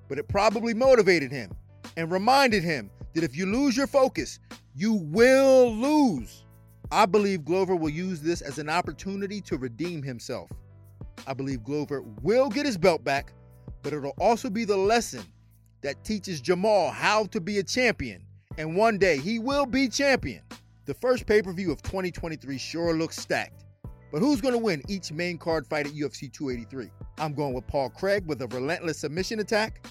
but 0.07 0.19
it 0.19 0.27
probably 0.27 0.73
motivated 0.73 1.31
him 1.31 1.51
and 1.97 2.11
reminded 2.11 2.63
him 2.63 2.91
that 3.13 3.23
if 3.23 3.35
you 3.35 3.45
lose 3.45 3.75
your 3.75 3.87
focus, 3.87 4.39
you 4.75 4.93
will 4.93 5.73
lose. 5.73 6.45
I 6.91 7.05
believe 7.05 7.45
Glover 7.45 7.75
will 7.75 7.89
use 7.89 8.21
this 8.21 8.41
as 8.41 8.59
an 8.59 8.69
opportunity 8.69 9.41
to 9.41 9.57
redeem 9.57 10.03
himself. 10.03 10.51
I 11.25 11.33
believe 11.33 11.63
Glover 11.63 12.03
will 12.21 12.49
get 12.49 12.65
his 12.65 12.77
belt 12.77 13.03
back, 13.03 13.33
but 13.81 13.93
it'll 13.93 14.13
also 14.19 14.49
be 14.49 14.65
the 14.65 14.77
lesson 14.77 15.23
that 15.85 16.03
teaches 16.03 16.41
Jamal 16.41 16.89
how 16.89 17.25
to 17.27 17.39
be 17.39 17.59
a 17.59 17.63
champion. 17.63 18.23
And 18.57 18.75
one 18.75 18.97
day 18.97 19.17
he 19.17 19.37
will 19.37 19.67
be 19.67 19.87
champion. 19.87 20.41
The 20.85 20.95
first 20.95 21.27
pay 21.27 21.43
per 21.43 21.53
view 21.53 21.71
of 21.71 21.83
2023 21.83 22.57
sure 22.57 22.95
looks 22.95 23.17
stacked. 23.17 23.65
But 24.11 24.19
who's 24.19 24.41
going 24.41 24.55
to 24.55 24.59
win 24.59 24.81
each 24.87 25.11
main 25.11 25.37
card 25.37 25.67
fight 25.67 25.85
at 25.85 25.93
UFC 25.93 26.33
283? 26.33 26.89
I'm 27.19 27.35
going 27.35 27.53
with 27.53 27.67
Paul 27.67 27.89
Craig 27.91 28.25
with 28.25 28.41
a 28.41 28.47
relentless 28.47 28.97
submission 28.97 29.39
attack, 29.41 29.85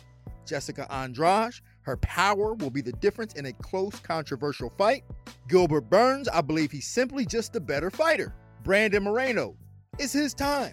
Jessica 0.45 0.93
Andrade 0.93 1.55
her 1.83 1.99
power 1.99 2.55
will 2.55 2.71
be 2.71 2.81
the 2.81 2.93
difference 2.93 3.35
in 3.35 3.47
a 3.47 3.53
close, 3.53 4.01
controversial 4.01 4.71
fight. 4.71 5.05
Gilbert 5.49 5.83
Burns, 5.83 6.29
I 6.29 6.41
believe 6.41 6.73
he's 6.73 6.89
simply 6.89 7.27
just 7.27 7.55
a 7.57 7.61
better 7.61 7.91
fighter. 7.91 8.35
Brandon 8.63 9.05
Moreno, 9.05 9.55
it's 9.99 10.15
his 10.15 10.33
time. 10.33 10.73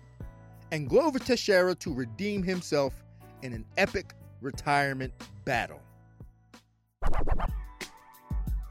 And 0.71 0.87
Glover 0.87 1.19
Teixeira 1.19 1.75
to 1.75 1.93
redeem 1.93 2.43
himself 2.43 3.03
in 3.41 3.51
an 3.51 3.65
epic 3.75 4.13
retirement 4.41 5.13
battle. 5.45 5.81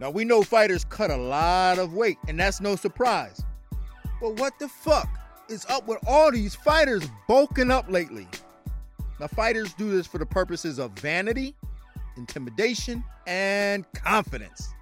Now, 0.00 0.10
we 0.10 0.24
know 0.24 0.42
fighters 0.42 0.84
cut 0.84 1.10
a 1.10 1.16
lot 1.16 1.78
of 1.78 1.94
weight, 1.94 2.18
and 2.28 2.38
that's 2.38 2.60
no 2.60 2.76
surprise. 2.76 3.42
But 4.20 4.36
what 4.38 4.58
the 4.58 4.68
fuck 4.68 5.08
is 5.48 5.66
up 5.66 5.86
with 5.86 5.98
all 6.06 6.32
these 6.32 6.54
fighters 6.54 7.06
bulking 7.28 7.70
up 7.70 7.90
lately? 7.90 8.26
Now, 9.18 9.26
fighters 9.26 9.74
do 9.74 9.90
this 9.90 10.06
for 10.06 10.18
the 10.18 10.26
purposes 10.26 10.78
of 10.78 10.92
vanity 10.92 11.54
intimidation, 12.20 13.02
and 13.26 13.90
confidence. 13.92 14.72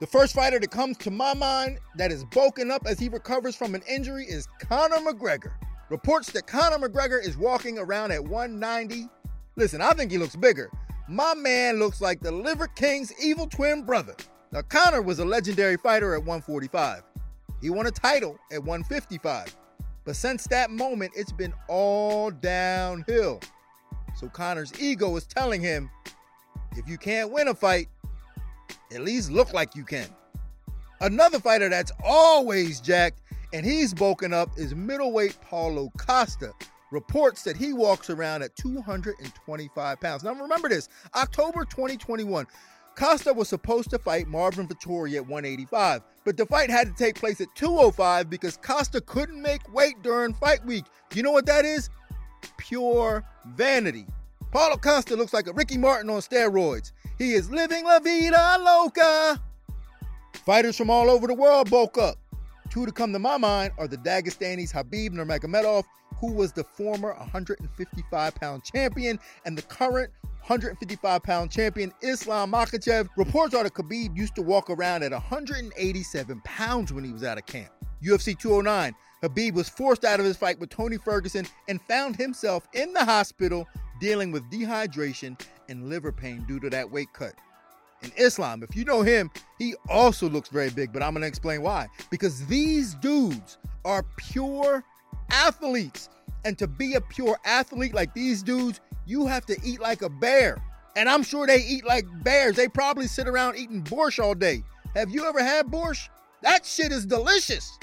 The 0.00 0.06
first 0.06 0.34
fighter 0.34 0.58
that 0.58 0.70
comes 0.70 0.98
to 0.98 1.10
my 1.10 1.34
mind 1.34 1.78
that 1.96 2.12
is 2.12 2.24
bulking 2.24 2.70
up 2.70 2.86
as 2.86 2.98
he 2.98 3.08
recovers 3.08 3.56
from 3.56 3.74
an 3.74 3.82
injury 3.88 4.24
is 4.24 4.46
Conor 4.60 4.96
McGregor. 4.96 5.52
Reports 5.88 6.32
that 6.32 6.46
Conor 6.46 6.88
McGregor 6.88 7.24
is 7.24 7.36
walking 7.36 7.78
around 7.78 8.10
at 8.10 8.22
190. 8.22 9.08
Listen, 9.56 9.80
I 9.80 9.92
think 9.92 10.10
he 10.10 10.18
looks 10.18 10.36
bigger. 10.36 10.70
My 11.08 11.34
man 11.34 11.78
looks 11.78 12.02
like 12.02 12.20
the 12.20 12.30
Liver 12.30 12.66
King's 12.68 13.12
evil 13.22 13.46
twin 13.46 13.84
brother. 13.84 14.14
Now, 14.52 14.60
Conor 14.62 15.00
was 15.00 15.18
a 15.18 15.24
legendary 15.24 15.78
fighter 15.78 16.14
at 16.14 16.20
145. 16.20 17.02
He 17.62 17.70
won 17.70 17.86
a 17.86 17.90
title 17.90 18.38
at 18.52 18.62
155. 18.62 19.56
But 20.04 20.14
since 20.14 20.46
that 20.48 20.70
moment, 20.70 21.12
it's 21.16 21.32
been 21.32 21.54
all 21.68 22.30
downhill. 22.30 23.40
So 24.14 24.28
Conor's 24.28 24.78
ego 24.80 25.16
is 25.16 25.26
telling 25.26 25.62
him 25.62 25.90
if 26.76 26.88
you 26.88 26.98
can't 26.98 27.32
win 27.32 27.48
a 27.48 27.54
fight, 27.54 27.88
at 28.92 29.00
least 29.00 29.30
look 29.30 29.52
like 29.52 29.74
you 29.74 29.84
can. 29.84 30.08
Another 31.00 31.40
fighter 31.40 31.68
that's 31.68 31.92
always 32.04 32.80
jacked 32.80 33.20
and 33.52 33.64
he's 33.64 33.94
bulking 33.94 34.32
up 34.32 34.50
is 34.56 34.74
middleweight 34.74 35.38
Paulo 35.40 35.90
Costa. 35.96 36.52
Reports 36.90 37.42
that 37.42 37.56
he 37.56 37.72
walks 37.72 38.10
around 38.10 38.42
at 38.42 38.54
225 38.56 40.00
pounds. 40.00 40.22
Now 40.22 40.34
remember 40.34 40.68
this 40.68 40.88
October 41.14 41.64
2021, 41.64 42.46
Costa 42.96 43.32
was 43.32 43.48
supposed 43.48 43.90
to 43.90 43.98
fight 43.98 44.26
Marvin 44.26 44.66
Vettori 44.66 45.16
at 45.16 45.26
185, 45.26 46.02
but 46.24 46.36
the 46.36 46.46
fight 46.46 46.70
had 46.70 46.88
to 46.88 46.94
take 46.94 47.16
place 47.16 47.40
at 47.40 47.54
205 47.54 48.30
because 48.30 48.56
Costa 48.56 49.00
couldn't 49.02 49.40
make 49.40 49.72
weight 49.72 50.02
during 50.02 50.32
fight 50.32 50.64
week. 50.64 50.84
You 51.14 51.22
know 51.22 51.32
what 51.32 51.46
that 51.46 51.64
is? 51.64 51.90
Pure 52.56 53.24
vanity. 53.48 54.06
Paulo 54.50 54.76
Costa 54.76 55.14
looks 55.14 55.34
like 55.34 55.46
a 55.46 55.52
Ricky 55.52 55.76
Martin 55.76 56.08
on 56.08 56.20
steroids. 56.20 56.92
He 57.18 57.34
is 57.34 57.50
living 57.50 57.84
la 57.84 57.98
vida 57.98 58.56
loca. 58.58 59.42
Fighters 60.32 60.76
from 60.76 60.88
all 60.88 61.10
over 61.10 61.26
the 61.26 61.34
world 61.34 61.68
bulk 61.68 61.98
up. 61.98 62.16
Two 62.70 62.86
to 62.86 62.92
come 62.92 63.12
to 63.12 63.18
my 63.18 63.36
mind 63.36 63.72
are 63.78 63.88
the 63.88 63.98
Dagestanis 63.98 64.72
Khabib 64.72 65.10
Nurmagomedov, 65.10 65.84
who 66.18 66.32
was 66.32 66.52
the 66.52 66.64
former 66.64 67.14
155 67.14 68.34
pound 68.34 68.64
champion, 68.64 69.18
and 69.44 69.56
the 69.56 69.62
current 69.62 70.10
155 70.46 71.22
pound 71.22 71.50
champion 71.50 71.92
Islam 72.02 72.52
Makhachev. 72.52 73.08
Reports 73.16 73.54
are 73.54 73.64
that 73.64 73.74
Khabib 73.74 74.16
used 74.16 74.34
to 74.36 74.42
walk 74.42 74.70
around 74.70 75.02
at 75.02 75.12
187 75.12 76.40
pounds 76.44 76.92
when 76.92 77.04
he 77.04 77.12
was 77.12 77.24
out 77.24 77.38
of 77.38 77.46
camp. 77.46 77.70
UFC 78.02 78.38
209, 78.38 78.94
Khabib 79.22 79.54
was 79.54 79.68
forced 79.68 80.04
out 80.04 80.20
of 80.20 80.26
his 80.26 80.36
fight 80.36 80.60
with 80.60 80.70
Tony 80.70 80.98
Ferguson 80.98 81.46
and 81.68 81.80
found 81.82 82.16
himself 82.16 82.68
in 82.74 82.92
the 82.92 83.04
hospital 83.04 83.66
dealing 84.00 84.30
with 84.30 84.48
dehydration 84.50 85.40
and 85.68 85.88
liver 85.88 86.12
pain 86.12 86.44
due 86.46 86.60
to 86.60 86.70
that 86.70 86.90
weight 86.90 87.12
cut. 87.12 87.34
In 88.02 88.12
Islam, 88.16 88.62
if 88.62 88.76
you 88.76 88.84
know 88.84 89.02
him, 89.02 89.30
he 89.58 89.74
also 89.88 90.28
looks 90.28 90.50
very 90.50 90.70
big, 90.70 90.92
but 90.92 91.02
I'm 91.02 91.14
gonna 91.14 91.26
explain 91.26 91.62
why. 91.62 91.88
Because 92.10 92.46
these 92.46 92.94
dudes 92.94 93.58
are 93.84 94.04
pure 94.16 94.84
athletes. 95.36 96.08
And 96.44 96.56
to 96.58 96.66
be 96.66 96.94
a 96.94 97.00
pure 97.00 97.38
athlete 97.44 97.94
like 97.94 98.14
these 98.14 98.42
dudes, 98.42 98.80
you 99.04 99.26
have 99.26 99.44
to 99.46 99.56
eat 99.64 99.80
like 99.80 100.02
a 100.02 100.08
bear. 100.08 100.62
And 100.96 101.08
I'm 101.08 101.22
sure 101.22 101.46
they 101.46 101.62
eat 101.62 101.84
like 101.84 102.06
bears. 102.22 102.56
They 102.56 102.68
probably 102.68 103.06
sit 103.06 103.28
around 103.28 103.56
eating 103.56 103.82
borscht 103.82 104.22
all 104.22 104.34
day. 104.34 104.62
Have 104.94 105.10
you 105.10 105.26
ever 105.26 105.42
had 105.42 105.66
borscht? 105.66 106.08
That 106.42 106.64
shit 106.64 106.92
is 106.92 107.04
delicious. 107.04 107.78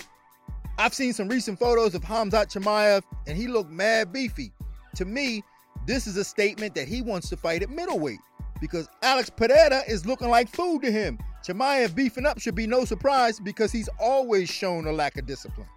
I've 0.77 0.93
seen 0.93 1.13
some 1.13 1.27
recent 1.27 1.59
photos 1.59 1.93
of 1.93 2.01
Khamzat 2.01 2.47
Chimaev, 2.51 3.03
and 3.27 3.37
he 3.37 3.47
looked 3.47 3.69
mad 3.69 4.11
beefy. 4.11 4.51
To 4.95 5.05
me, 5.05 5.43
this 5.85 6.07
is 6.07 6.17
a 6.17 6.23
statement 6.23 6.73
that 6.75 6.87
he 6.87 7.01
wants 7.01 7.29
to 7.29 7.37
fight 7.37 7.61
at 7.61 7.69
middleweight 7.69 8.19
because 8.59 8.87
Alex 9.03 9.29
Pereira 9.29 9.81
is 9.87 10.05
looking 10.05 10.29
like 10.29 10.49
food 10.49 10.81
to 10.81 10.91
him. 10.91 11.19
Chimaev 11.45 11.93
beefing 11.93 12.25
up 12.25 12.39
should 12.39 12.55
be 12.55 12.65
no 12.65 12.85
surprise 12.85 13.39
because 13.39 13.71
he's 13.71 13.89
always 13.99 14.49
shown 14.49 14.87
a 14.87 14.91
lack 14.91 15.17
of 15.17 15.25
discipline. 15.25 15.67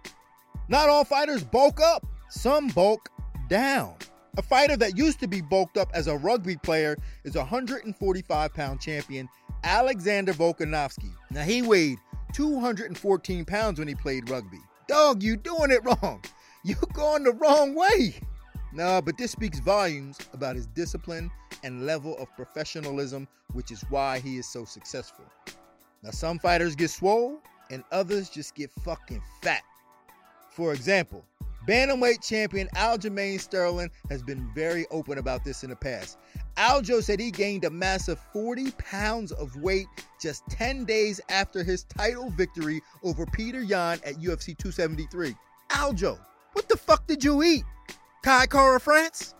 Not 0.69 0.89
all 0.89 1.05
fighters 1.05 1.43
bulk 1.43 1.79
up, 1.79 2.05
some 2.29 2.67
bulk 2.69 3.09
down. 3.47 3.95
A 4.37 4.41
fighter 4.41 4.75
that 4.77 4.97
used 4.97 5.19
to 5.21 5.27
be 5.27 5.41
bulked 5.41 5.77
up 5.77 5.89
as 5.93 6.07
a 6.07 6.17
rugby 6.17 6.57
player 6.57 6.97
is 7.23 7.35
145 7.35 8.53
pound 8.53 8.81
champion 8.81 9.29
Alexander 9.63 10.33
Volkanovski. 10.33 11.11
Now, 11.31 11.43
he 11.43 11.61
weighed 11.61 11.97
214 12.33 13.45
pounds 13.45 13.79
when 13.79 13.87
he 13.87 13.95
played 13.95 14.29
rugby. 14.29 14.59
Dog, 14.87 15.23
you 15.23 15.37
doing 15.37 15.71
it 15.71 15.83
wrong. 15.83 16.23
You 16.63 16.75
going 16.93 17.23
the 17.23 17.31
wrong 17.31 17.75
way. 17.75 18.15
No, 18.73 19.01
but 19.01 19.17
this 19.17 19.31
speaks 19.31 19.59
volumes 19.59 20.17
about 20.33 20.57
his 20.57 20.67
discipline 20.67 21.31
and 21.63 21.85
level 21.85 22.17
of 22.17 22.27
professionalism, 22.35 23.27
which 23.53 23.71
is 23.71 23.85
why 23.89 24.19
he 24.19 24.37
is 24.37 24.47
so 24.47 24.65
successful. 24.65 25.23
Now, 26.03 26.11
some 26.11 26.39
fighters 26.39 26.75
get 26.75 26.89
swole 26.89 27.39
and 27.71 27.83
others 27.91 28.29
just 28.29 28.53
get 28.53 28.69
fucking 28.83 29.21
fat. 29.41 29.63
For 30.57 30.73
example, 30.73 31.23
Bantamweight 31.67 32.27
champion 32.27 32.67
Aljamain 32.75 33.39
Sterling 33.39 33.91
has 34.09 34.23
been 34.23 34.49
very 34.55 34.87
open 34.89 35.19
about 35.19 35.43
this 35.43 35.63
in 35.63 35.69
the 35.69 35.75
past. 35.75 36.17
Aljo 36.57 37.03
said 37.03 37.19
he 37.19 37.29
gained 37.29 37.63
a 37.63 37.69
massive 37.69 38.19
40 38.33 38.71
pounds 38.71 39.31
of 39.31 39.55
weight 39.57 39.85
just 40.19 40.41
10 40.49 40.83
days 40.85 41.21
after 41.29 41.63
his 41.63 41.83
title 41.83 42.31
victory 42.31 42.81
over 43.03 43.23
Petr 43.27 43.69
Yan 43.69 43.99
at 44.03 44.15
UFC 44.15 44.57
273. 44.57 45.35
Aljo, 45.69 46.17
what 46.53 46.67
the 46.67 46.75
fuck 46.75 47.05
did 47.05 47.23
you 47.23 47.43
eat? 47.43 47.63
Kai 48.23 48.47
Kara-France? 48.47 49.35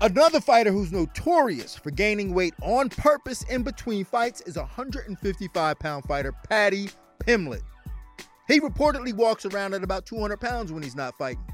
Another 0.00 0.40
fighter 0.40 0.72
who's 0.72 0.92
notorious 0.92 1.76
for 1.76 1.90
gaining 1.90 2.32
weight 2.32 2.54
on 2.62 2.88
purpose 2.88 3.42
in 3.50 3.62
between 3.62 4.06
fights 4.06 4.40
is 4.46 4.56
155 4.56 5.78
pound 5.78 6.04
fighter 6.04 6.32
Paddy 6.48 6.88
Pimblett. 7.22 7.60
He 8.48 8.60
reportedly 8.60 9.12
walks 9.12 9.46
around 9.46 9.74
at 9.74 9.84
about 9.84 10.06
200 10.06 10.40
pounds 10.40 10.72
when 10.72 10.82
he's 10.82 10.96
not 10.96 11.16
fighting. 11.16 11.44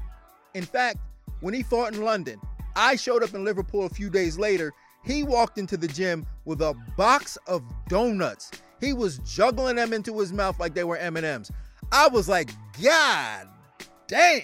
In 0.53 0.63
fact, 0.63 0.97
when 1.41 1.53
he 1.53 1.63
fought 1.63 1.93
in 1.93 2.03
London, 2.03 2.39
I 2.75 2.95
showed 2.95 3.23
up 3.23 3.33
in 3.33 3.43
Liverpool 3.43 3.85
a 3.85 3.89
few 3.89 4.09
days 4.09 4.37
later. 4.37 4.73
He 5.03 5.23
walked 5.23 5.57
into 5.57 5.77
the 5.77 5.87
gym 5.87 6.25
with 6.45 6.61
a 6.61 6.75
box 6.97 7.37
of 7.47 7.63
donuts. 7.87 8.51
He 8.81 8.93
was 8.93 9.19
juggling 9.19 9.75
them 9.75 9.93
into 9.93 10.19
his 10.19 10.33
mouth 10.33 10.59
like 10.59 10.73
they 10.73 10.83
were 10.83 10.97
M&Ms. 10.97 11.51
I 11.91 12.07
was 12.07 12.27
like, 12.27 12.49
God 12.81 13.47
damn. 14.07 14.41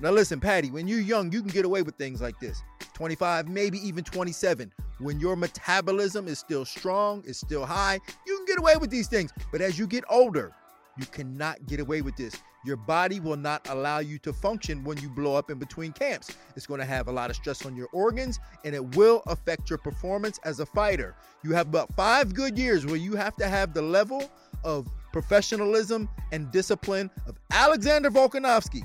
Now 0.00 0.10
listen, 0.10 0.40
Paddy, 0.40 0.70
when 0.70 0.88
you're 0.88 1.00
young, 1.00 1.32
you 1.32 1.40
can 1.40 1.50
get 1.50 1.64
away 1.64 1.82
with 1.82 1.94
things 1.96 2.20
like 2.20 2.38
this. 2.40 2.62
25, 2.94 3.48
maybe 3.48 3.78
even 3.86 4.04
27. 4.04 4.72
When 4.98 5.18
your 5.18 5.36
metabolism 5.36 6.28
is 6.28 6.38
still 6.38 6.64
strong, 6.64 7.22
is 7.24 7.38
still 7.38 7.64
high, 7.66 8.00
you 8.26 8.36
can 8.36 8.46
get 8.46 8.58
away 8.58 8.76
with 8.76 8.90
these 8.90 9.08
things. 9.08 9.32
But 9.50 9.60
as 9.60 9.78
you 9.78 9.86
get 9.86 10.04
older, 10.08 10.52
you 10.98 11.06
cannot 11.06 11.66
get 11.66 11.80
away 11.80 12.02
with 12.02 12.16
this. 12.16 12.36
Your 12.64 12.76
body 12.76 13.20
will 13.20 13.36
not 13.36 13.68
allow 13.68 13.98
you 13.98 14.18
to 14.20 14.32
function 14.32 14.84
when 14.84 14.96
you 14.98 15.10
blow 15.10 15.36
up 15.36 15.50
in 15.50 15.58
between 15.58 15.92
camps. 15.92 16.34
It's 16.56 16.66
going 16.66 16.80
to 16.80 16.86
have 16.86 17.08
a 17.08 17.12
lot 17.12 17.28
of 17.28 17.36
stress 17.36 17.66
on 17.66 17.76
your 17.76 17.88
organs 17.92 18.40
and 18.64 18.74
it 18.74 18.96
will 18.96 19.22
affect 19.26 19.68
your 19.68 19.78
performance 19.78 20.38
as 20.44 20.60
a 20.60 20.66
fighter. 20.66 21.14
You 21.42 21.52
have 21.52 21.68
about 21.68 21.94
five 21.94 22.32
good 22.32 22.58
years 22.58 22.86
where 22.86 22.96
you 22.96 23.16
have 23.16 23.36
to 23.36 23.48
have 23.48 23.74
the 23.74 23.82
level 23.82 24.30
of 24.64 24.88
professionalism 25.12 26.08
and 26.32 26.50
discipline 26.50 27.10
of 27.26 27.36
Alexander 27.50 28.10
Volkanovski. 28.10 28.82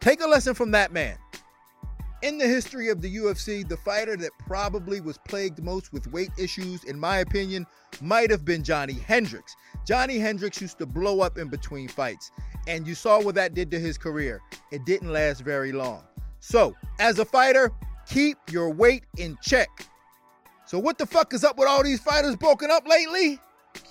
Take 0.00 0.20
a 0.20 0.26
lesson 0.26 0.54
from 0.54 0.70
that 0.70 0.92
man. 0.92 1.16
In 2.20 2.36
the 2.36 2.48
history 2.48 2.88
of 2.88 3.00
the 3.00 3.16
UFC, 3.16 3.68
the 3.68 3.76
fighter 3.76 4.16
that 4.16 4.32
probably 4.40 5.00
was 5.00 5.18
plagued 5.18 5.62
most 5.62 5.92
with 5.92 6.10
weight 6.10 6.32
issues, 6.36 6.82
in 6.82 6.98
my 6.98 7.18
opinion, 7.18 7.64
might 8.00 8.28
have 8.28 8.44
been 8.44 8.64
Johnny 8.64 8.94
Hendricks. 8.94 9.54
Johnny 9.86 10.18
Hendricks 10.18 10.60
used 10.60 10.78
to 10.78 10.86
blow 10.86 11.20
up 11.20 11.38
in 11.38 11.48
between 11.48 11.86
fights, 11.86 12.32
and 12.66 12.88
you 12.88 12.96
saw 12.96 13.22
what 13.22 13.36
that 13.36 13.54
did 13.54 13.70
to 13.70 13.78
his 13.78 13.96
career. 13.96 14.40
It 14.72 14.84
didn't 14.84 15.12
last 15.12 15.42
very 15.42 15.70
long. 15.70 16.02
So, 16.40 16.74
as 16.98 17.20
a 17.20 17.24
fighter, 17.24 17.70
keep 18.10 18.36
your 18.50 18.70
weight 18.70 19.04
in 19.16 19.38
check. 19.40 19.68
So, 20.66 20.80
what 20.80 20.98
the 20.98 21.06
fuck 21.06 21.32
is 21.32 21.44
up 21.44 21.56
with 21.56 21.68
all 21.68 21.84
these 21.84 22.00
fighters 22.00 22.34
broken 22.34 22.68
up 22.68 22.84
lately? 22.88 23.38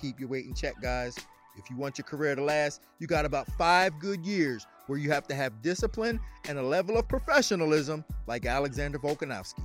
Keep 0.02 0.20
your 0.20 0.28
weight 0.28 0.44
in 0.44 0.54
check, 0.54 0.74
guys. 0.82 1.16
If 1.56 1.70
you 1.70 1.76
want 1.76 1.96
your 1.96 2.04
career 2.04 2.36
to 2.36 2.44
last, 2.44 2.82
you 2.98 3.06
got 3.06 3.24
about 3.24 3.46
five 3.56 3.98
good 3.98 4.24
years 4.26 4.66
where 4.88 4.98
you 4.98 5.10
have 5.10 5.28
to 5.28 5.34
have 5.34 5.62
discipline 5.62 6.18
and 6.48 6.58
a 6.58 6.62
level 6.62 6.98
of 6.98 7.06
professionalism 7.08 8.04
like 8.26 8.44
Alexander 8.46 8.98
Volkanovski. 8.98 9.62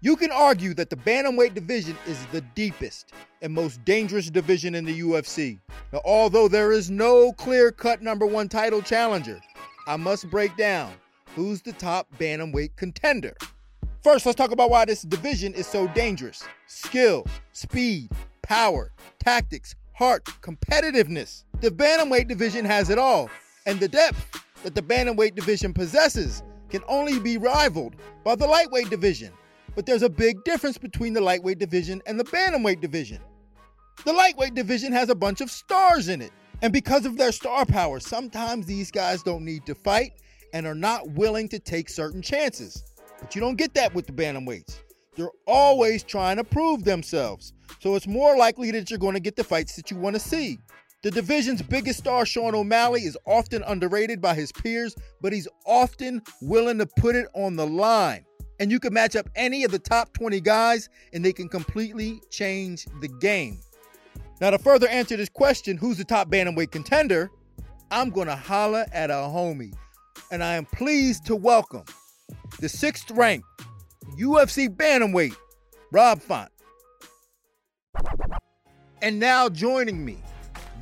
You 0.00 0.16
can 0.16 0.30
argue 0.30 0.74
that 0.74 0.90
the 0.90 0.96
bantamweight 0.96 1.54
division 1.54 1.96
is 2.06 2.24
the 2.26 2.42
deepest 2.54 3.12
and 3.40 3.52
most 3.52 3.82
dangerous 3.86 4.28
division 4.28 4.74
in 4.74 4.84
the 4.84 5.00
UFC. 5.00 5.58
Now, 5.94 6.02
although 6.04 6.46
there 6.46 6.72
is 6.72 6.90
no 6.90 7.32
clear 7.32 7.72
cut 7.72 8.02
number 8.02 8.26
one 8.26 8.48
title 8.48 8.82
challenger, 8.82 9.40
I 9.86 9.96
must 9.96 10.30
break 10.30 10.56
down 10.58 10.92
who's 11.34 11.62
the 11.62 11.72
top 11.72 12.06
bantamweight 12.18 12.76
contender. 12.76 13.34
First, 14.02 14.26
let's 14.26 14.36
talk 14.36 14.50
about 14.50 14.68
why 14.68 14.84
this 14.84 15.00
division 15.00 15.54
is 15.54 15.66
so 15.66 15.88
dangerous 15.88 16.44
skill, 16.66 17.26
speed, 17.52 18.10
power, 18.42 18.92
tactics, 19.18 19.74
heart, 19.94 20.24
competitiveness. 20.42 21.44
The 21.60 21.70
bantamweight 21.70 22.28
division 22.28 22.64
has 22.64 22.90
it 22.90 22.98
all, 22.98 23.30
and 23.64 23.80
the 23.80 23.88
depth 23.88 24.42
that 24.62 24.74
the 24.74 24.82
bantamweight 24.82 25.34
division 25.34 25.72
possesses 25.72 26.42
can 26.68 26.82
only 26.88 27.20
be 27.20 27.38
rivaled 27.38 27.94
by 28.24 28.34
the 28.34 28.46
lightweight 28.46 28.90
division. 28.90 29.32
But 29.74 29.86
there's 29.86 30.02
a 30.02 30.08
big 30.08 30.42
difference 30.44 30.78
between 30.78 31.12
the 31.12 31.20
lightweight 31.20 31.58
division 31.58 32.02
and 32.06 32.18
the 32.18 32.24
bantamweight 32.24 32.80
division. 32.80 33.20
The 34.04 34.12
lightweight 34.12 34.54
division 34.54 34.92
has 34.92 35.08
a 35.08 35.14
bunch 35.14 35.40
of 35.40 35.50
stars 35.50 36.08
in 36.08 36.20
it, 36.20 36.32
and 36.62 36.72
because 36.72 37.06
of 37.06 37.16
their 37.16 37.32
star 37.32 37.64
power, 37.64 38.00
sometimes 38.00 38.66
these 38.66 38.90
guys 38.90 39.22
don't 39.22 39.44
need 39.44 39.64
to 39.66 39.74
fight 39.74 40.12
and 40.52 40.66
are 40.66 40.74
not 40.74 41.10
willing 41.10 41.48
to 41.48 41.58
take 41.58 41.88
certain 41.88 42.22
chances. 42.22 42.84
But 43.20 43.34
you 43.34 43.40
don't 43.40 43.56
get 43.56 43.74
that 43.74 43.94
with 43.94 44.06
the 44.06 44.12
bantamweights. 44.12 44.80
They're 45.16 45.30
always 45.46 46.02
trying 46.02 46.36
to 46.36 46.44
prove 46.44 46.84
themselves. 46.84 47.53
So 47.84 47.96
it's 47.96 48.06
more 48.06 48.34
likely 48.34 48.70
that 48.70 48.88
you're 48.88 48.98
going 48.98 49.12
to 49.12 49.20
get 49.20 49.36
the 49.36 49.44
fights 49.44 49.76
that 49.76 49.90
you 49.90 49.98
want 49.98 50.16
to 50.16 50.20
see. 50.20 50.58
The 51.02 51.10
division's 51.10 51.60
biggest 51.60 51.98
star, 51.98 52.24
Sean 52.24 52.54
O'Malley, 52.54 53.02
is 53.02 53.18
often 53.26 53.62
underrated 53.64 54.22
by 54.22 54.32
his 54.32 54.50
peers, 54.52 54.96
but 55.20 55.34
he's 55.34 55.46
often 55.66 56.22
willing 56.40 56.78
to 56.78 56.86
put 56.86 57.14
it 57.14 57.26
on 57.34 57.56
the 57.56 57.66
line. 57.66 58.24
And 58.58 58.70
you 58.70 58.80
can 58.80 58.94
match 58.94 59.16
up 59.16 59.28
any 59.36 59.64
of 59.64 59.70
the 59.70 59.78
top 59.78 60.14
20 60.14 60.40
guys, 60.40 60.88
and 61.12 61.22
they 61.22 61.34
can 61.34 61.46
completely 61.46 62.22
change 62.30 62.86
the 63.02 63.08
game. 63.20 63.60
Now, 64.40 64.48
to 64.48 64.58
further 64.58 64.88
answer 64.88 65.18
this 65.18 65.28
question, 65.28 65.76
who's 65.76 65.98
the 65.98 66.04
top 66.04 66.30
bantamweight 66.30 66.70
contender? 66.70 67.30
I'm 67.90 68.08
going 68.08 68.28
to 68.28 68.36
holler 68.36 68.86
at 68.92 69.10
a 69.10 69.28
homie. 69.28 69.74
And 70.32 70.42
I 70.42 70.54
am 70.54 70.64
pleased 70.64 71.26
to 71.26 71.36
welcome 71.36 71.84
the 72.60 72.68
sixth 72.70 73.10
ranked 73.10 73.44
UFC 74.18 74.74
bantamweight, 74.74 75.36
Rob 75.92 76.22
Font. 76.22 76.48
And 79.04 79.20
now 79.20 79.50
joining 79.50 80.02
me, 80.02 80.16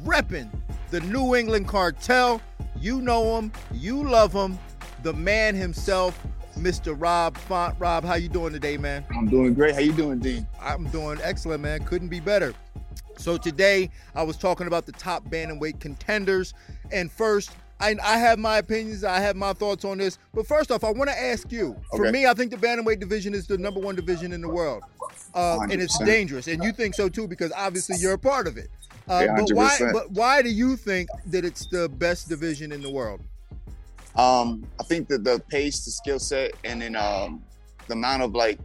repping 0.04 0.48
the 0.92 1.00
New 1.00 1.34
England 1.34 1.66
cartel. 1.66 2.40
You 2.78 3.00
know 3.00 3.36
him, 3.36 3.50
you 3.72 4.08
love 4.08 4.32
him, 4.32 4.60
the 5.02 5.12
man 5.12 5.56
himself, 5.56 6.24
Mr. 6.56 6.94
Rob 6.96 7.36
Font. 7.36 7.74
Rob, 7.80 8.04
how 8.04 8.14
you 8.14 8.28
doing 8.28 8.52
today, 8.52 8.76
man? 8.76 9.04
I'm 9.10 9.26
doing 9.26 9.54
great. 9.54 9.74
How 9.74 9.80
you 9.80 9.92
doing, 9.92 10.20
Din? 10.20 10.46
I'm 10.60 10.84
doing 10.90 11.18
excellent, 11.20 11.62
man. 11.62 11.84
Couldn't 11.84 12.10
be 12.10 12.20
better. 12.20 12.54
So 13.18 13.36
today 13.36 13.90
I 14.14 14.22
was 14.22 14.36
talking 14.36 14.68
about 14.68 14.86
the 14.86 14.92
top 14.92 15.24
bantamweight 15.24 15.80
contenders. 15.80 16.54
And 16.92 17.10
first, 17.10 17.50
I, 17.82 17.96
I, 18.02 18.18
have 18.18 18.38
my 18.38 18.58
opinions, 18.58 19.02
I 19.02 19.18
have 19.18 19.34
my 19.34 19.52
thoughts 19.52 19.84
on 19.84 19.98
this. 19.98 20.18
But 20.32 20.46
first 20.46 20.70
off, 20.70 20.84
I 20.84 20.90
want 20.90 21.10
to 21.10 21.18
ask 21.18 21.50
you. 21.50 21.76
For 21.90 22.10
me, 22.10 22.26
I 22.26 22.34
think 22.34 22.52
the 22.52 22.56
bantamweight 22.56 23.00
division 23.00 23.34
is 23.34 23.46
the 23.46 23.58
number 23.58 23.80
one 23.80 23.96
division 23.96 24.32
in 24.32 24.40
the 24.40 24.48
world, 24.48 24.82
uh, 25.34 25.58
and 25.62 25.82
it's 25.82 25.98
dangerous. 25.98 26.46
And 26.46 26.62
you 26.62 26.72
think 26.72 26.94
so 26.94 27.08
too, 27.08 27.26
because 27.26 27.52
obviously 27.52 27.96
you're 27.98 28.14
a 28.14 28.18
part 28.18 28.46
of 28.46 28.56
it. 28.56 28.70
Uh, 29.08 29.26
but 29.36 29.52
why? 29.52 29.78
But 29.92 30.12
why 30.12 30.42
do 30.42 30.48
you 30.48 30.76
think 30.76 31.08
that 31.26 31.44
it's 31.44 31.66
the 31.66 31.88
best 31.88 32.28
division 32.28 32.70
in 32.72 32.80
the 32.82 32.90
world? 32.90 33.20
Um, 34.14 34.64
I 34.78 34.84
think 34.84 35.08
that 35.08 35.24
the 35.24 35.42
pace, 35.48 35.84
the 35.84 35.90
skill 35.90 36.18
set, 36.18 36.52
and 36.64 36.82
then 36.82 36.96
um, 36.96 37.42
the 37.88 37.94
amount 37.94 38.22
of 38.22 38.34
like, 38.34 38.60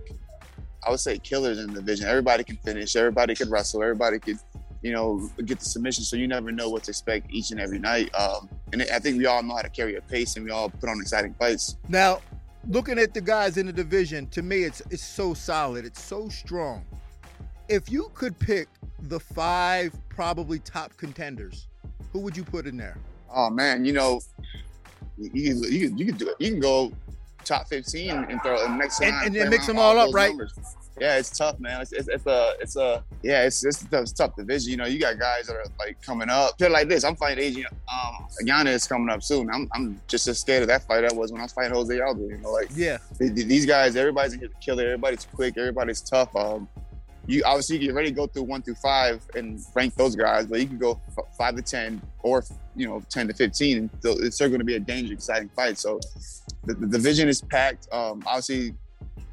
I 0.86 0.92
would 0.92 1.00
say 1.00 1.18
killers 1.18 1.58
in 1.58 1.68
the 1.74 1.80
division. 1.82 2.08
Everybody 2.08 2.44
can 2.44 2.58
finish. 2.58 2.96
Everybody 2.96 3.34
could 3.34 3.50
wrestle. 3.50 3.82
Everybody 3.82 4.20
could 4.20 4.40
you 4.88 4.94
know, 4.94 5.30
get 5.44 5.60
the 5.60 5.66
submission. 5.66 6.06
So 6.06 6.16
you 6.16 6.30
never 6.30 6.50
know 6.50 6.70
what 6.70 6.86
to 6.86 6.92
expect 6.92 7.30
each 7.30 7.52
and 7.52 7.60
every 7.60 7.78
night. 7.78 8.10
Um, 8.16 8.50
and 8.72 8.82
I 8.84 9.00
think 9.00 9.18
we 9.18 9.26
all 9.26 9.44
know 9.44 9.56
how 9.56 9.62
to 9.62 9.70
carry 9.70 9.96
a 9.98 10.02
pace, 10.02 10.38
and 10.38 10.46
we 10.46 10.52
all 10.52 10.70
put 10.70 10.90
on 10.90 11.02
exciting 11.02 11.34
fights. 11.34 11.76
Now, 11.90 12.22
looking 12.70 12.98
at 12.98 13.14
the 13.14 13.20
guys 13.20 13.58
in 13.58 13.66
the 13.66 13.74
division, 13.74 14.28
to 14.28 14.42
me, 14.42 14.64
it's 14.64 14.82
it's 14.90 15.04
so 15.04 15.34
solid. 15.34 15.86
It's 15.86 16.02
so 16.02 16.30
strong. 16.30 16.86
If 17.68 17.92
you 17.92 18.10
could 18.14 18.40
pick 18.40 18.70
the 19.10 19.20
five 19.20 19.94
probably 20.08 20.60
top 20.60 20.96
contenders, 20.96 21.68
who 22.14 22.20
would 22.20 22.38
you 22.38 22.46
put 22.46 22.66
in 22.66 22.78
there? 22.78 22.98
Oh 23.30 23.50
man, 23.50 23.84
you 23.84 23.92
know, 23.92 24.22
you 25.18 25.56
you, 25.70 25.94
you 25.98 26.06
can 26.06 26.16
do 26.16 26.30
it. 26.30 26.36
You 26.40 26.52
can 26.52 26.62
go 26.62 26.94
top 27.48 27.68
15 27.68 28.10
and 28.12 28.42
throw 28.44 28.64
and 28.66 28.78
mix 28.78 29.00
And- 29.02 29.12
around 29.14 29.36
and 29.38 29.50
mix 29.50 29.68
them 29.68 29.80
all 29.80 29.96
with 29.96 30.10
up, 30.10 30.14
right? 30.14 30.30
numbers. 30.30 30.54
Yeah, 31.00 31.18
it's 31.18 31.30
tough, 31.30 31.60
man. 31.60 31.80
It's, 31.82 31.92
it's, 31.92 32.08
it's 32.08 32.26
a, 32.26 32.54
it's 32.60 32.76
a, 32.76 33.04
yeah, 33.22 33.44
it's, 33.44 33.64
it's, 33.64 33.84
a 33.84 33.88
tough, 33.88 34.14
tough 34.16 34.36
division. 34.36 34.72
You 34.72 34.78
know, 34.78 34.86
you 34.88 35.00
got 35.00 35.20
guys 35.20 35.46
that 35.46 35.56
are 35.56 35.64
like 35.78 36.02
coming 36.02 36.28
up. 36.28 36.58
Feel 36.58 36.72
like 36.72 36.90
this. 36.90 37.04
I'm 37.04 37.16
fighting 37.16 37.44
Adrian. 37.44 37.68
Um, 37.72 38.26
Agana 38.44 38.70
is 38.70 38.88
coming 38.88 39.08
up 39.10 39.22
soon. 39.22 39.48
I'm, 39.52 39.70
I'm 39.74 40.02
just 40.08 40.28
as 40.28 40.40
scared 40.40 40.64
of 40.64 40.70
that 40.70 40.88
fight 40.88 41.06
I 41.06 41.14
was 41.14 41.32
when 41.32 41.40
I 41.40 41.44
was 41.46 41.54
fighting 41.54 41.74
Jose 41.74 42.00
Aldo. 42.00 42.22
You 42.28 42.38
know, 42.40 42.52
like 42.52 42.70
Yeah. 42.74 42.98
th- 43.20 43.36
th- 43.36 43.46
these 43.48 43.68
guys, 43.68 43.96
everybody's 43.96 44.34
in 44.34 44.40
here 44.40 44.48
to 44.48 44.56
kill 44.60 44.80
it. 44.80 44.86
Everybody's 44.86 45.26
quick. 45.26 45.56
Everybody's 45.58 46.02
tough. 46.02 46.36
Um, 46.36 46.68
you 47.28 47.44
obviously 47.46 47.78
you 47.78 47.94
ready 47.94 48.10
to 48.10 48.16
go 48.16 48.26
through 48.26 48.44
one 48.44 48.62
through 48.62 48.76
five 48.76 49.22
and 49.36 49.60
rank 49.76 49.94
those 49.96 50.16
guys, 50.16 50.48
but 50.48 50.60
you 50.60 50.66
can 50.66 50.78
go 50.78 51.00
five 51.38 51.56
to 51.56 51.62
ten 51.62 52.02
or 52.24 52.44
you 52.76 52.88
know 52.88 53.04
ten 53.10 53.28
to 53.28 53.34
fifteen, 53.34 53.90
so 54.00 54.12
it's 54.20 54.36
still 54.36 54.48
going 54.48 54.60
to 54.60 54.66
be 54.66 54.76
a 54.76 54.80
dangerous, 54.80 55.20
exciting 55.20 55.50
fight. 55.50 55.78
So 55.78 56.00
the, 56.64 56.74
the 56.74 56.88
division 56.88 57.28
is 57.28 57.42
packed. 57.42 57.88
Um, 57.92 58.24
obviously, 58.26 58.74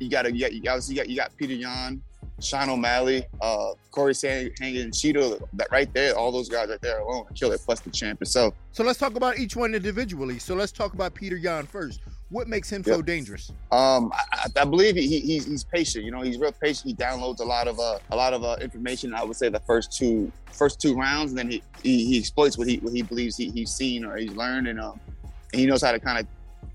you 0.00 0.10
got 0.10 0.22
to 0.22 0.32
you 0.32 0.48
you 0.48 0.62
obviously 0.68 0.96
you 0.96 1.00
got 1.00 1.08
you 1.08 1.16
got 1.16 1.36
Petr 1.38 1.58
Yan, 1.58 2.02
Sean 2.40 2.68
O'Malley, 2.68 3.24
uh, 3.40 3.74
Corey 3.92 4.12
Sandhagen, 4.12 4.90
Chito. 4.90 5.40
That 5.52 5.68
right 5.70 5.92
there, 5.94 6.16
all 6.16 6.32
those 6.32 6.48
guys 6.48 6.70
right 6.70 6.80
there 6.82 6.98
alone 6.98 7.26
kill 7.34 7.52
it. 7.52 7.60
Plus 7.64 7.78
the 7.80 7.90
champ 7.90 8.20
itself. 8.20 8.54
So 8.72 8.82
let's 8.82 8.98
talk 8.98 9.14
about 9.14 9.38
each 9.38 9.54
one 9.54 9.72
individually. 9.72 10.40
So 10.40 10.56
let's 10.56 10.72
talk 10.72 10.94
about 10.94 11.14
Petr 11.14 11.40
Yan 11.40 11.66
first. 11.66 12.00
What 12.30 12.48
makes 12.48 12.70
him 12.70 12.82
so 12.82 13.02
dangerous? 13.02 13.52
Um, 13.70 14.10
I, 14.12 14.48
I 14.56 14.62
I 14.62 14.64
believe 14.64 14.96
he, 14.96 15.06
he 15.06 15.20
he's, 15.20 15.46
he's 15.46 15.62
patient. 15.62 16.04
You 16.04 16.10
know, 16.10 16.22
he's 16.22 16.38
real 16.38 16.52
patient. 16.52 16.86
He 16.86 16.94
downloads 16.94 17.40
a 17.40 17.44
lot 17.44 17.68
of 17.68 17.78
uh, 17.78 17.98
a 18.10 18.16
lot 18.16 18.32
of 18.32 18.42
uh, 18.42 18.56
information. 18.60 19.14
I 19.14 19.22
would 19.22 19.36
say 19.36 19.48
the 19.48 19.60
first 19.60 19.92
two 19.92 20.32
first 20.50 20.80
two 20.80 20.96
rounds, 20.96 21.32
and 21.32 21.38
then 21.38 21.50
he 21.50 21.62
he, 21.82 22.06
he 22.06 22.18
exploits 22.18 22.56
what 22.58 22.66
he 22.66 22.78
what 22.78 22.92
he 22.92 23.02
believes 23.02 23.36
he, 23.36 23.50
he's 23.50 23.70
seen 23.70 24.04
or 24.04 24.16
he's 24.16 24.32
learned, 24.32 24.68
and 24.68 24.80
um, 24.80 24.98
and 25.52 25.60
he 25.60 25.66
knows 25.66 25.82
how 25.82 25.92
to 25.92 26.00
kind 26.00 26.18
of 26.18 26.26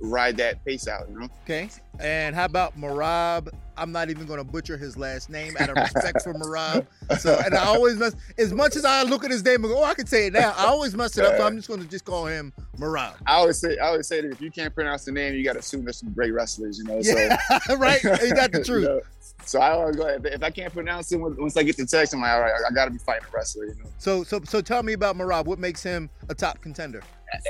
ride 0.02 0.38
that 0.38 0.64
pace 0.66 0.88
out. 0.88 1.10
You 1.10 1.20
know, 1.20 1.28
Okay. 1.44 1.70
And 2.00 2.34
how 2.36 2.46
about 2.46 2.80
Merab? 2.80 3.50
I'm 3.76 3.92
not 3.92 4.10
even 4.10 4.26
going 4.26 4.40
to 4.40 4.44
butcher 4.46 4.78
his 4.78 4.98
last 4.98 5.30
name 5.30 5.56
out 5.60 5.70
of 5.70 5.76
respect 5.76 6.22
for 6.22 6.34
Merab. 6.34 6.86
So, 7.20 7.38
and 7.46 7.54
I 7.56 7.66
always 7.66 7.98
mess, 7.98 8.14
as 8.38 8.54
much 8.54 8.76
as 8.78 8.86
I 8.86 9.04
look 9.04 9.24
at 9.26 9.32
his 9.32 9.44
name 9.44 9.64
and 9.66 9.74
go, 9.74 9.80
oh, 9.82 9.84
I 9.84 9.94
can 9.94 10.06
say 10.08 10.28
it 10.28 10.34
now, 10.34 10.54
I 10.58 10.66
always 10.66 10.96
mess 10.96 11.18
it 11.18 11.26
up. 11.26 11.36
So 11.38 11.46
I'm 11.46 11.56
just 11.58 11.68
going 11.68 11.82
to 11.82 11.88
just 11.88 12.06
call 12.06 12.26
him 12.26 12.54
Merab. 12.78 13.16
I 13.26 13.36
always 13.36 13.58
say 13.58 13.78
I 13.78 13.88
always 13.88 14.08
say 14.08 14.22
that 14.22 14.32
if 14.32 14.40
you 14.42 14.50
can't 14.52 14.74
pronounce 14.74 15.04
the 15.06 15.12
name, 15.12 15.34
you 15.36 15.44
got 15.44 15.54
to 15.54 15.60
assume 15.60 15.84
there's 15.84 15.98
some 15.98 16.12
great 16.14 16.34
wrestlers. 16.34 16.78
You 16.78 16.86
know, 16.86 17.00
Yeah, 17.02 17.38
right? 17.78 18.00
so 18.02 18.14
You 18.24 18.34
got 18.34 18.52
the 18.54 18.60
You 18.60 18.64
truth. 18.66 18.84
know, 18.86 19.02
so 19.46 19.60
I 19.62 19.72
always 19.72 19.96
go 19.98 20.08
if, 20.08 20.26
if 20.26 20.44
I 20.44 20.50
can't 20.52 20.72
pronounce 20.74 21.12
it 21.12 21.18
once 21.18 21.56
I 21.58 21.64
get 21.64 21.76
the 21.78 21.86
text, 21.86 22.14
I'm 22.14 22.22
like, 22.22 22.32
all 22.32 22.42
right, 22.42 22.54
I, 22.54 22.70
I 22.70 22.74
got 22.74 22.86
to 22.86 22.92
be 22.92 22.98
fighting 22.98 23.28
a 23.32 23.36
wrestler. 23.36 23.66
You 23.66 23.76
know. 23.76 23.90
So, 23.98 24.24
so, 24.24 24.40
so 24.46 24.62
tell 24.62 24.84
me 24.84 24.94
about 24.94 25.18
Merab. 25.18 25.46
What 25.46 25.60
makes 25.60 25.84
him 25.84 26.10
a 26.30 26.36
top 26.36 26.62
contender? 26.62 27.02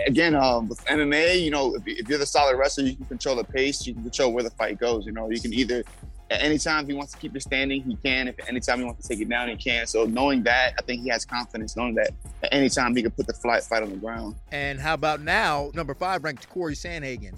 Again, 0.06 0.36
um, 0.36 0.68
with 0.68 0.84
MMA, 0.86 1.42
you 1.42 1.52
know, 1.52 1.76
if, 1.76 1.84
if 1.86 2.08
you're 2.10 2.18
the 2.18 2.26
solid 2.26 2.58
wrestler, 2.58 2.86
you 2.86 2.96
can 2.96 3.06
control 3.06 3.36
the 3.36 3.44
pace, 3.44 3.86
you 3.86 3.94
can 3.94 4.04
control 4.04 4.34
where 4.34 4.44
the 4.44 4.52
fight 4.52 4.80
goes. 4.80 5.06
You 5.06 5.12
know, 5.12 5.30
you 5.30 5.40
can 5.40 5.54
either 5.54 5.84
at 6.32 6.42
any 6.42 6.58
time 6.58 6.86
he 6.86 6.94
wants 6.94 7.12
to 7.14 7.18
keep 7.18 7.36
it 7.36 7.42
standing, 7.42 7.82
he 7.84 7.96
can. 7.96 8.28
If 8.28 8.40
at 8.40 8.50
any 8.50 8.60
time 8.60 8.80
he 8.80 8.86
wants 8.86 9.08
to 9.08 9.14
take 9.14 9.22
it 9.22 9.30
down, 9.30 9.50
he 9.50 9.56
can. 9.56 9.88
So 9.88 10.06
knowing 10.06 10.44
that, 10.44 10.74
I 10.78 10.82
think 10.84 11.02
he 11.02 11.10
has 11.10 11.26
confidence, 11.26 11.76
knowing 11.76 11.96
that 11.96 12.12
at 12.44 12.50
any 12.54 12.70
time 12.70 12.96
he 12.96 13.02
can 13.02 13.12
put 13.12 13.28
the 13.28 13.34
fight 13.34 13.64
fight 13.64 13.84
on 13.84 13.90
the 13.90 13.98
ground. 13.98 14.36
And 14.52 14.80
how 14.80 14.94
about 14.94 15.22
now, 15.22 15.72
number 15.74 15.96
five 15.96 16.24
ranked 16.24 16.50
Corey 16.50 16.76
Sandhagen? 16.76 17.34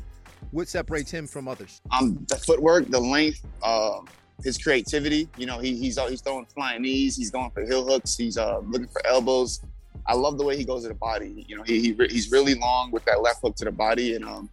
What 0.51 0.67
separates 0.67 1.09
him 1.09 1.27
from 1.27 1.47
others? 1.47 1.81
Um, 1.91 2.25
the 2.27 2.35
footwork, 2.35 2.89
the 2.89 2.99
length, 2.99 3.45
um, 3.63 4.07
his 4.43 4.57
creativity. 4.57 5.29
You 5.37 5.45
know, 5.45 5.59
he, 5.59 5.77
he's 5.77 5.97
he's 6.09 6.21
throwing 6.21 6.45
flying 6.45 6.81
knees, 6.81 7.15
he's 7.15 7.31
going 7.31 7.51
for 7.51 7.63
heel 7.63 7.85
hooks, 7.85 8.17
he's 8.17 8.37
uh, 8.37 8.59
looking 8.59 8.87
for 8.87 9.05
elbows. 9.07 9.61
I 10.05 10.15
love 10.15 10.37
the 10.37 10.45
way 10.45 10.57
he 10.57 10.63
goes 10.63 10.83
to 10.83 10.89
the 10.89 10.95
body. 10.95 11.45
You 11.47 11.57
know, 11.57 11.63
he, 11.63 11.79
he 11.79 12.07
he's 12.09 12.31
really 12.31 12.55
long 12.55 12.91
with 12.91 13.05
that 13.05 13.21
left 13.21 13.41
hook 13.41 13.55
to 13.57 13.65
the 13.65 13.71
body, 13.71 14.15
and 14.15 14.25
um, 14.25 14.49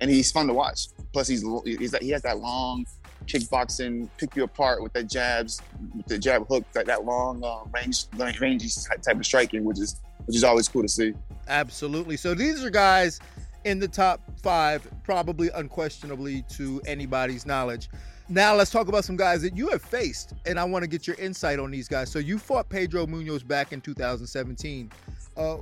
and 0.00 0.10
he's 0.10 0.30
fun 0.30 0.46
to 0.46 0.54
watch. 0.54 0.88
Plus, 1.12 1.28
he's 1.28 1.44
he's 1.64 1.96
he 1.98 2.10
has 2.10 2.22
that 2.22 2.38
long 2.38 2.86
kickboxing, 3.26 4.08
pick 4.18 4.34
you 4.36 4.44
apart 4.44 4.82
with 4.82 4.92
that 4.92 5.08
jabs, 5.08 5.60
with 5.96 6.06
the 6.06 6.18
jab 6.18 6.46
hook, 6.48 6.64
that 6.72 6.86
that 6.86 7.04
long 7.04 7.42
uh, 7.44 7.60
range, 7.74 8.06
rangy 8.16 8.68
type 9.02 9.16
of 9.16 9.24
striking, 9.24 9.64
which 9.64 9.78
is 9.78 10.00
which 10.26 10.36
is 10.36 10.44
always 10.44 10.68
cool 10.68 10.82
to 10.82 10.88
see. 10.88 11.12
Absolutely. 11.48 12.16
So 12.16 12.34
these 12.34 12.64
are 12.64 12.70
guys 12.70 13.20
in 13.64 13.78
the 13.78 13.88
top 13.88 14.20
five, 14.42 14.86
probably 15.02 15.50
unquestionably 15.54 16.44
to 16.50 16.80
anybody's 16.86 17.46
knowledge. 17.46 17.88
Now 18.32 18.54
let's 18.54 18.70
talk 18.70 18.88
about 18.88 19.04
some 19.04 19.18
guys 19.18 19.42
that 19.42 19.54
you 19.54 19.68
have 19.68 19.82
faced, 19.82 20.32
and 20.46 20.58
I 20.58 20.64
want 20.64 20.84
to 20.84 20.88
get 20.88 21.06
your 21.06 21.16
insight 21.16 21.58
on 21.58 21.70
these 21.70 21.86
guys. 21.86 22.10
So 22.10 22.18
you 22.18 22.38
fought 22.38 22.66
Pedro 22.66 23.04
Munhoz 23.04 23.46
back 23.46 23.74
in 23.74 23.82
2017. 23.82 24.90
Uh, 25.36 25.58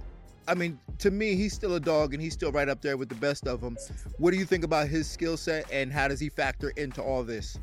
I 0.47 0.55
mean, 0.55 0.79
to 0.99 1.11
me, 1.11 1.35
he's 1.35 1.53
still 1.53 1.75
a 1.75 1.81
dog, 1.81 2.15
and 2.15 2.23
he's 2.23 2.33
still 2.33 2.53
right 2.53 2.69
up 2.69 2.81
there 2.81 2.97
with 2.97 3.09
the 3.09 3.17
best 3.17 3.49
of 3.49 3.61
them. 3.61 3.77
What 4.19 4.31
do 4.31 4.37
you 4.37 4.45
think 4.45 4.63
about 4.63 4.87
his 4.87 5.11
skill 5.11 5.37
set, 5.37 5.69
and 5.73 5.93
how 5.93 6.07
does 6.07 6.21
he 6.21 6.29
factor 6.29 6.71
into 6.77 7.03
all 7.03 7.25
this? 7.25 7.59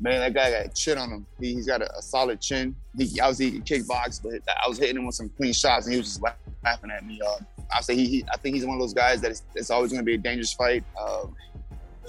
Man, 0.00 0.20
that 0.20 0.32
guy 0.32 0.62
got 0.62 0.74
chin 0.74 0.96
on 0.96 1.10
him. 1.10 1.26
He, 1.38 1.52
he's 1.52 1.66
got 1.66 1.82
a, 1.82 1.98
a 1.98 2.00
solid 2.00 2.40
chin. 2.40 2.74
He 2.96 3.20
obviously 3.20 3.50
he 3.50 3.60
can 3.60 3.64
kickbox, 3.64 4.22
but 4.22 4.40
I 4.48 4.66
was 4.66 4.78
hitting 4.78 4.96
him 4.96 5.04
with 5.04 5.16
some 5.16 5.28
clean 5.28 5.52
shots, 5.52 5.84
and 5.84 5.92
he 5.92 5.98
was 5.98 6.06
just 6.08 6.22
laugh- 6.22 6.38
laughing 6.64 6.90
at 6.90 7.04
me. 7.04 7.20
Uh, 7.20 7.36
I 7.70 7.82
say 7.82 7.94
he, 7.94 8.06
he, 8.06 8.24
I 8.32 8.38
think 8.38 8.56
he's 8.56 8.64
one 8.64 8.76
of 8.76 8.80
those 8.80 8.94
guys 8.94 9.20
that 9.20 9.38
it's 9.54 9.70
always 9.70 9.92
going 9.92 10.00
to 10.00 10.06
be 10.06 10.14
a 10.14 10.18
dangerous 10.18 10.54
fight. 10.54 10.84
Um, 10.98 11.36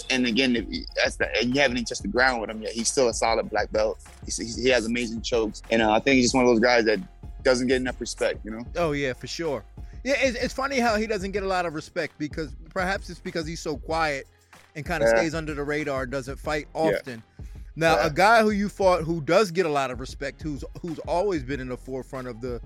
and 0.10 0.26
again, 0.26 0.54
that's 0.96 1.16
the, 1.18 1.30
and 1.38 1.54
you 1.56 1.62
haven't 1.62 1.78
even 1.78 1.86
touched 1.86 2.02
the 2.02 2.08
ground 2.08 2.42
with 2.42 2.50
him 2.50 2.62
yet. 2.62 2.72
He's 2.74 2.88
still 2.90 3.10
a 3.10 3.14
solid 3.14 3.50
black 3.50 3.72
belt. 3.72 4.00
He's, 4.26 4.38
he's, 4.38 4.56
he 4.56 4.70
has 4.70 4.86
amazing 4.86 5.22
chokes, 5.22 5.62
and 5.72 5.82
uh, 5.82 5.92
I 5.92 6.00
think 6.00 6.16
he's 6.16 6.26
just 6.26 6.36
one 6.36 6.44
of 6.46 6.50
those 6.50 6.60
guys 6.60 6.86
that 6.86 7.00
doesn't 7.44 7.68
get 7.68 7.78
enough 7.78 8.00
respect. 8.02 8.44
You 8.44 8.52
know. 8.52 8.66
Oh 8.76 8.92
yeah, 8.92 9.14
for 9.14 9.28
sure. 9.28 9.64
Yeah, 10.04 10.16
it's, 10.20 10.38
it's 10.38 10.54
funny 10.54 10.80
how 10.80 10.96
he 10.96 11.08
doesn't 11.08 11.32
get 11.32 11.44
a 11.44 11.48
lot 11.48 11.66
of 11.66 11.74
respect 11.74 12.14
because 12.18 12.56
perhaps 12.70 13.10
it's 13.10 13.20
because 13.20 13.46
he's 13.46 13.60
so 13.60 13.76
quiet 13.78 14.28
and 14.76 14.86
kind 14.86 15.04
of 15.04 15.10
Yeah. 15.10 15.18
stays 15.20 15.36
under 15.36 15.54
the 15.54 15.64
radar, 15.64 16.06
doesn't 16.06 16.38
fight 16.40 16.68
often. 16.74 17.22
Now, 17.76 17.96
Yeah. 17.96 18.08
a 18.08 18.10
guy 18.10 18.42
who 18.42 18.52
you 18.52 18.70
fought 18.70 19.04
who 19.04 19.22
does 19.22 19.52
get 19.52 19.66
a 19.66 19.70
lot 19.70 19.92
of 19.92 20.00
respect, 20.00 20.42
who's 20.42 20.64
who's 20.82 21.00
always 21.00 21.44
been 21.44 21.60
in 21.60 21.68
the 21.70 21.78
forefront 21.78 22.28
of 22.28 22.42
the 22.42 22.62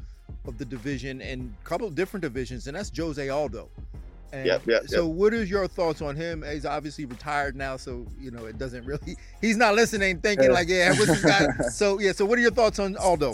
of 0.46 0.58
the 0.58 0.66
division 0.66 1.22
and 1.22 1.54
a 1.62 1.66
couple 1.68 1.88
of 1.88 1.96
different 1.96 2.22
divisions, 2.22 2.68
and 2.68 2.76
that's 2.76 2.92
Jose 2.96 3.28
Aldo. 3.30 3.70
And 4.34 4.46
Yep, 4.46 4.62
yep, 4.68 4.88
so, 4.88 5.08
what 5.08 5.34
is 5.34 5.50
your 5.50 5.68
thoughts 5.68 6.02
on 6.02 6.16
him? 6.16 6.44
He's 6.50 6.66
obviously 6.66 7.06
retired 7.06 7.56
now, 7.56 7.76
so 7.78 8.06
you 8.20 8.32
know 8.32 8.46
it 8.46 8.58
doesn't 8.58 8.86
really. 8.86 9.18
He's 9.42 9.58
not 9.58 9.76
listening, 9.76 10.20
thinking 10.22 10.46
Yeah. 10.46 10.52
like, 10.52 10.70
"Yeah, 10.70 10.90
what's 10.92 11.08
this 11.08 11.24
guy?" 11.26 11.48
so, 11.72 12.00
yeah. 12.00 12.14
So, 12.14 12.26
what 12.26 12.38
are 12.38 12.42
your 12.42 12.52
thoughts 12.52 12.80
on 12.80 12.96
Aldo? 12.98 13.34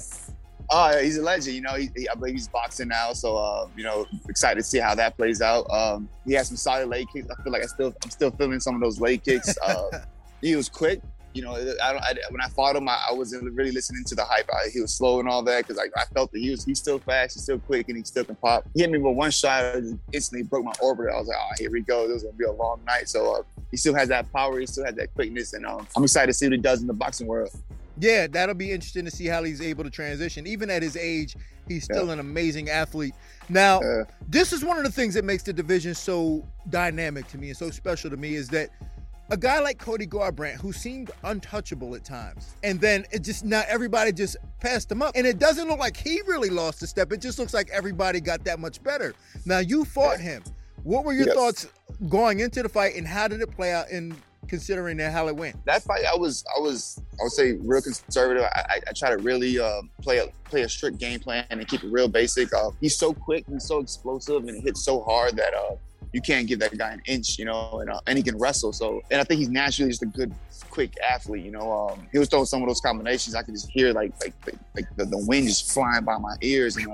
Yeah, 0.72 1.02
he's 1.02 1.18
a 1.18 1.22
legend. 1.22 1.56
You 1.56 1.62
know, 1.62 1.76
he, 1.76 1.90
he, 1.96 2.10
I 2.10 2.16
believe 2.16 2.34
he's 2.34 2.48
boxing 2.50 2.90
now, 2.90 3.14
so 3.14 3.38
uh, 3.38 3.68
you 3.78 3.84
know, 3.84 4.06
excited 4.28 4.60
to 4.62 4.64
see 4.64 4.80
how 4.80 4.96
that 4.96 5.16
plays 5.18 5.42
out. 5.42 5.66
Um, 5.72 6.10
he 6.26 6.34
has 6.34 6.48
some 6.48 6.58
solid 6.58 6.90
leg 6.90 7.06
kicks. 7.14 7.28
I 7.30 7.42
feel 7.44 7.54
like 7.54 7.64
I 7.64 7.68
still, 7.68 7.94
I'm 8.04 8.10
still 8.10 8.32
feeling 8.32 8.60
some 8.60 8.76
of 8.76 8.82
those 8.82 9.00
leg 9.00 9.24
kicks. 9.24 9.56
Uh, 9.66 10.00
he 10.42 10.56
was 10.56 10.68
quick. 10.70 11.02
You 11.34 11.44
know, 11.44 11.54
I 11.54 11.92
don't. 11.94 12.04
I, 12.04 12.16
when 12.32 12.42
I 12.42 12.48
fought 12.48 12.76
him, 12.76 12.90
I, 12.90 12.98
I 13.10 13.14
wasn't 13.14 13.52
really 13.54 13.72
listening 13.72 14.04
to 14.06 14.16
the 14.16 14.24
hype. 14.24 14.50
I, 14.52 14.70
he 14.74 14.82
was 14.82 14.94
slow 14.94 15.20
and 15.20 15.30
all 15.30 15.44
that 15.44 15.68
because 15.68 15.78
I, 15.78 15.86
I 16.00 16.06
felt 16.06 16.32
that 16.32 16.40
he 16.40 16.50
was 16.50 16.66
he's 16.66 16.80
still 16.80 16.98
fast, 16.98 17.36
he's 17.36 17.44
still 17.44 17.60
quick, 17.60 17.90
and 17.90 17.98
he 17.98 18.04
still 18.04 18.24
can 18.24 18.36
pop. 18.36 18.66
He 18.74 18.82
hit 18.82 18.90
me 18.90 18.98
with 18.98 19.16
one 19.16 19.30
shot, 19.30 19.76
instantly 20.12 20.44
broke 20.44 20.66
my 20.66 20.74
orbit. 20.82 21.08
I 21.14 21.20
was 21.20 21.28
like, 21.28 21.38
oh, 21.40 21.50
here 21.60 21.70
we 21.70 21.82
go. 21.82 22.08
This 22.08 22.18
is 22.18 22.24
gonna 22.24 22.38
be 22.38 22.46
a 22.46 22.52
long 22.52 22.82
night. 22.88 23.08
So 23.08 23.36
uh, 23.36 23.44
he 23.70 23.78
still 23.78 23.94
has 23.94 24.10
that 24.10 24.32
power. 24.34 24.60
He 24.60 24.66
still 24.66 24.86
has 24.86 24.96
that 24.96 25.14
quickness, 25.14 25.54
and 25.54 25.66
um, 25.66 25.88
I'm 25.96 26.04
excited 26.04 26.28
to 26.28 26.34
see 26.34 26.48
what 26.48 26.54
he 26.54 26.58
does 26.58 26.82
in 26.82 26.88
the 26.88 26.94
boxing 26.94 27.28
world. 27.28 27.52
Yeah, 28.00 28.28
that'll 28.28 28.56
be 28.56 28.72
interesting 28.72 29.06
to 29.06 29.12
see 29.12 29.26
how 29.26 29.44
he's 29.44 29.62
able 29.62 29.84
to 29.84 29.90
transition. 29.90 30.46
Even 30.46 30.70
at 30.70 30.84
his 30.84 30.96
age, 30.96 31.36
he's 31.68 31.84
still 31.84 32.12
an 32.12 32.20
amazing 32.20 32.70
athlete. 32.70 33.16
Now, 33.50 33.80
Uh, 33.80 34.04
this 34.28 34.54
is 34.54 34.64
one 34.64 34.78
of 34.78 34.84
the 34.84 34.92
things 34.92 35.14
that 35.16 35.26
makes 35.26 35.44
the 35.44 35.54
division 35.54 35.96
so 35.96 36.46
dynamic 36.70 37.28
to 37.30 37.38
me 37.38 37.50
and 37.50 37.58
so 37.58 37.72
special 37.72 38.10
to 38.12 38.18
me 38.18 38.36
is 38.36 38.50
that 38.50 38.70
a 39.30 39.38
guy 39.38 39.60
like 39.60 39.78
Cody 39.78 40.08
Garbrandt, 40.08 40.56
who 40.62 40.72
seemed 40.72 41.12
untouchable 41.24 41.96
at 41.96 42.04
times, 42.06 42.56
and 42.64 42.80
then 42.80 43.06
it 43.12 43.24
just 43.24 43.44
now 43.46 43.64
everybody 43.68 44.12
just 44.12 44.38
passed 44.60 44.92
him 44.92 45.02
up, 45.02 45.14
and 45.16 45.28
it 45.28 45.40
doesn't 45.40 45.68
look 45.68 45.80
like 45.80 45.98
he 45.98 46.22
really 46.28 46.50
lost 46.50 46.82
a 46.84 46.88
step. 46.88 47.12
It 47.12 47.22
just 47.22 47.40
looks 47.40 47.54
like 47.54 47.70
everybody 47.72 48.22
got 48.22 48.44
that 48.46 48.60
much 48.60 48.82
better. 48.84 49.14
Now 49.46 49.60
you 49.60 49.86
fought 49.86 50.20
him. 50.20 50.44
What 50.84 51.04
were 51.04 51.14
your 51.14 51.28
Yes. 51.28 51.36
thoughts 51.36 51.68
going 52.10 52.40
into 52.40 52.64
the 52.64 52.70
fight, 52.70 52.96
and 52.96 53.06
how 53.08 53.28
did 53.28 53.42
it 53.42 53.52
play 53.52 53.74
out 53.74 53.90
in 53.90 54.16
considering 54.48 54.96
that 54.98 55.12
how 55.12 55.28
it 55.28 55.36
went? 55.36 55.58
that 55.66 55.84
fight, 55.84 56.06
I 56.06 56.16
was, 56.16 56.46
I 56.56 56.60
was, 56.62 57.02
I 57.20 57.24
would 57.24 57.32
say, 57.34 57.54
real 57.54 57.82
conservative. 57.82 58.44
I, 58.44 58.66
I, 58.70 58.80
I 58.88 58.92
try 58.96 59.10
to 59.10 59.18
really 59.18 59.60
uh, 59.60 59.82
play 60.02 60.20
a 60.20 60.28
play 60.50 60.62
a 60.62 60.70
strict 60.70 60.98
game 61.00 61.20
plan 61.20 61.46
and 61.50 61.68
keep 61.68 61.84
it 61.84 61.92
real 61.92 62.08
basic. 62.08 62.54
Uh, 62.54 62.70
he's 62.80 62.96
so 62.96 63.14
quick, 63.14 63.44
he's 63.52 63.66
so 63.66 63.80
explosive, 63.80 64.48
and 64.48 64.64
hits 64.64 64.86
so 64.86 65.02
hard 65.02 65.36
that 65.36 65.54
uh, 65.54 65.76
you 66.14 66.22
can't 66.22 66.48
give 66.48 66.60
that 66.60 66.78
guy 66.78 66.92
an 66.92 67.02
inch, 67.06 67.38
you 67.38 67.46
know. 67.46 67.80
And 67.80 67.90
uh, 67.90 68.00
and 68.08 68.18
he 68.18 68.24
can 68.24 68.38
wrestle. 68.38 68.74
So, 68.74 69.02
and 69.12 69.20
I 69.22 69.24
think 69.24 69.40
he's 69.40 69.50
naturally 69.50 69.92
just 69.92 70.04
a 70.04 70.08
good, 70.08 70.34
quick 70.70 70.94
athlete. 71.02 71.44
You 71.44 71.52
know, 71.52 71.72
um, 71.72 72.08
he 72.12 72.20
was 72.20 72.30
throwing 72.30 72.46
some 72.46 72.62
of 72.62 72.68
those 72.68 72.82
combinations. 72.82 73.36
I 73.36 73.44
could 73.44 73.54
just 73.54 73.70
hear 73.70 73.94
like 73.94 74.14
like 74.22 74.34
like, 74.76 74.86
the, 74.96 75.06
the 75.06 75.24
wind 75.28 75.48
just 75.48 75.72
flying 75.72 76.04
by 76.04 76.18
my 76.18 76.36
ears, 76.42 76.78
and 76.78 76.88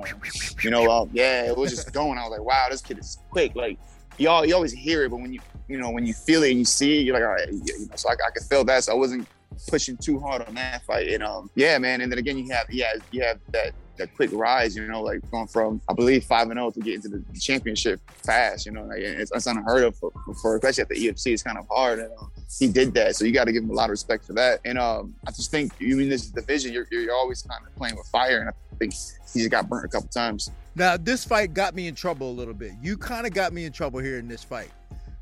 you 0.63 0.69
know, 0.69 0.89
uh, 0.89 1.05
yeah, 1.11 1.45
it 1.45 1.57
was 1.57 1.71
just 1.71 1.93
going. 1.93 2.17
I 2.17 2.23
was 2.23 2.31
like, 2.31 2.45
wow, 2.45 2.67
this 2.69 2.81
kid 2.81 2.99
is 2.99 3.17
quick. 3.29 3.55
Like 3.55 3.77
you 4.17 4.29
all 4.29 4.45
you 4.45 4.55
always 4.55 4.71
hear 4.71 5.03
it, 5.03 5.09
but 5.09 5.17
when 5.17 5.33
you 5.33 5.39
you 5.67 5.77
know 5.77 5.91
when 5.91 6.05
you 6.05 6.13
feel 6.13 6.43
it 6.43 6.49
and 6.49 6.59
you 6.59 6.65
see 6.65 6.99
it, 6.99 7.03
you're 7.03 7.15
like, 7.15 7.23
all 7.23 7.31
right, 7.31 7.47
yeah, 7.51 7.75
you 7.79 7.87
know. 7.87 7.95
So 7.95 8.09
I, 8.09 8.13
I 8.13 8.31
could 8.31 8.43
feel 8.43 8.63
that. 8.65 8.83
So 8.83 8.93
I 8.93 8.95
wasn't 8.95 9.27
pushing 9.67 9.97
too 9.97 10.19
hard 10.19 10.41
on 10.43 10.55
that 10.55 10.83
fight. 10.85 11.09
And 11.09 11.23
um, 11.23 11.49
yeah, 11.55 11.77
man. 11.77 12.01
And 12.01 12.11
then 12.11 12.19
again, 12.19 12.37
you 12.37 12.51
have 12.51 12.67
yeah, 12.69 12.93
you 13.11 13.23
have 13.23 13.39
that 13.51 13.73
that 13.97 14.13
quick 14.15 14.29
rise. 14.33 14.75
You 14.75 14.87
know, 14.87 15.01
like 15.01 15.19
going 15.31 15.47
from 15.47 15.81
I 15.89 15.93
believe 15.93 16.23
five 16.25 16.49
and 16.49 16.57
zero 16.57 16.67
oh 16.67 16.71
to 16.71 16.79
get 16.79 16.95
into 16.95 17.09
the 17.09 17.23
championship 17.39 17.99
fast. 18.25 18.65
You 18.65 18.73
know, 18.73 18.85
like 18.85 18.99
it's, 18.99 19.31
it's 19.31 19.47
unheard 19.47 19.83
of 19.83 19.95
for, 19.95 20.11
for, 20.41 20.55
especially 20.55 20.81
at 20.81 20.89
the 20.89 20.95
EFC. 20.95 21.33
It's 21.33 21.43
kind 21.43 21.57
of 21.57 21.67
hard, 21.69 21.99
and 21.99 22.09
uh, 22.19 22.25
he 22.59 22.67
did 22.67 22.93
that. 22.95 23.15
So 23.15 23.25
you 23.25 23.31
got 23.31 23.45
to 23.45 23.51
give 23.51 23.63
him 23.63 23.69
a 23.69 23.73
lot 23.73 23.85
of 23.85 23.91
respect 23.91 24.25
for 24.25 24.33
that. 24.33 24.59
And 24.65 24.77
um, 24.77 25.15
I 25.27 25.31
just 25.31 25.51
think 25.51 25.73
you 25.79 25.95
mean 25.95 26.09
this 26.09 26.27
division, 26.27 26.73
you're 26.73 26.87
you're 26.91 27.13
always 27.13 27.41
kind 27.41 27.61
of 27.65 27.75
playing 27.75 27.95
with 27.95 28.07
fire, 28.07 28.39
and 28.39 28.49
I 28.49 28.53
think 28.77 28.93
he 29.33 29.39
just 29.39 29.51
got 29.51 29.69
burnt 29.69 29.85
a 29.85 29.89
couple 29.89 30.09
times. 30.09 30.51
Now 30.75 30.97
this 30.97 31.23
fight 31.23 31.53
got 31.53 31.75
me 31.75 31.87
in 31.87 31.95
trouble 31.95 32.31
a 32.31 32.35
little 32.35 32.53
bit. 32.53 32.73
You 32.81 32.97
kind 32.97 33.27
of 33.27 33.33
got 33.33 33.53
me 33.53 33.65
in 33.65 33.71
trouble 33.71 33.99
here 33.99 34.17
in 34.17 34.27
this 34.27 34.43
fight 34.43 34.71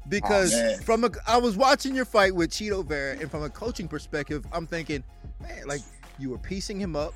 because 0.10 0.53
oh, 0.53 0.77
from 0.84 1.03
a 1.03 1.12
I 1.27 1.38
was 1.38 1.55
watching 1.55 1.95
your 1.95 2.05
fight 2.05 2.36
with 2.36 2.51
Chito 2.51 2.86
Vera, 2.86 3.17
and 3.17 3.29
from 3.29 3.43
a 3.43 3.49
coaching 3.49 3.88
perspective, 3.88 4.45
I'm 4.51 4.67
thinking, 4.67 5.03
man, 5.41 5.67
like 5.67 5.81
you 6.19 6.29
were 6.29 6.38
piecing 6.38 6.79
him 6.79 6.95
up. 6.95 7.13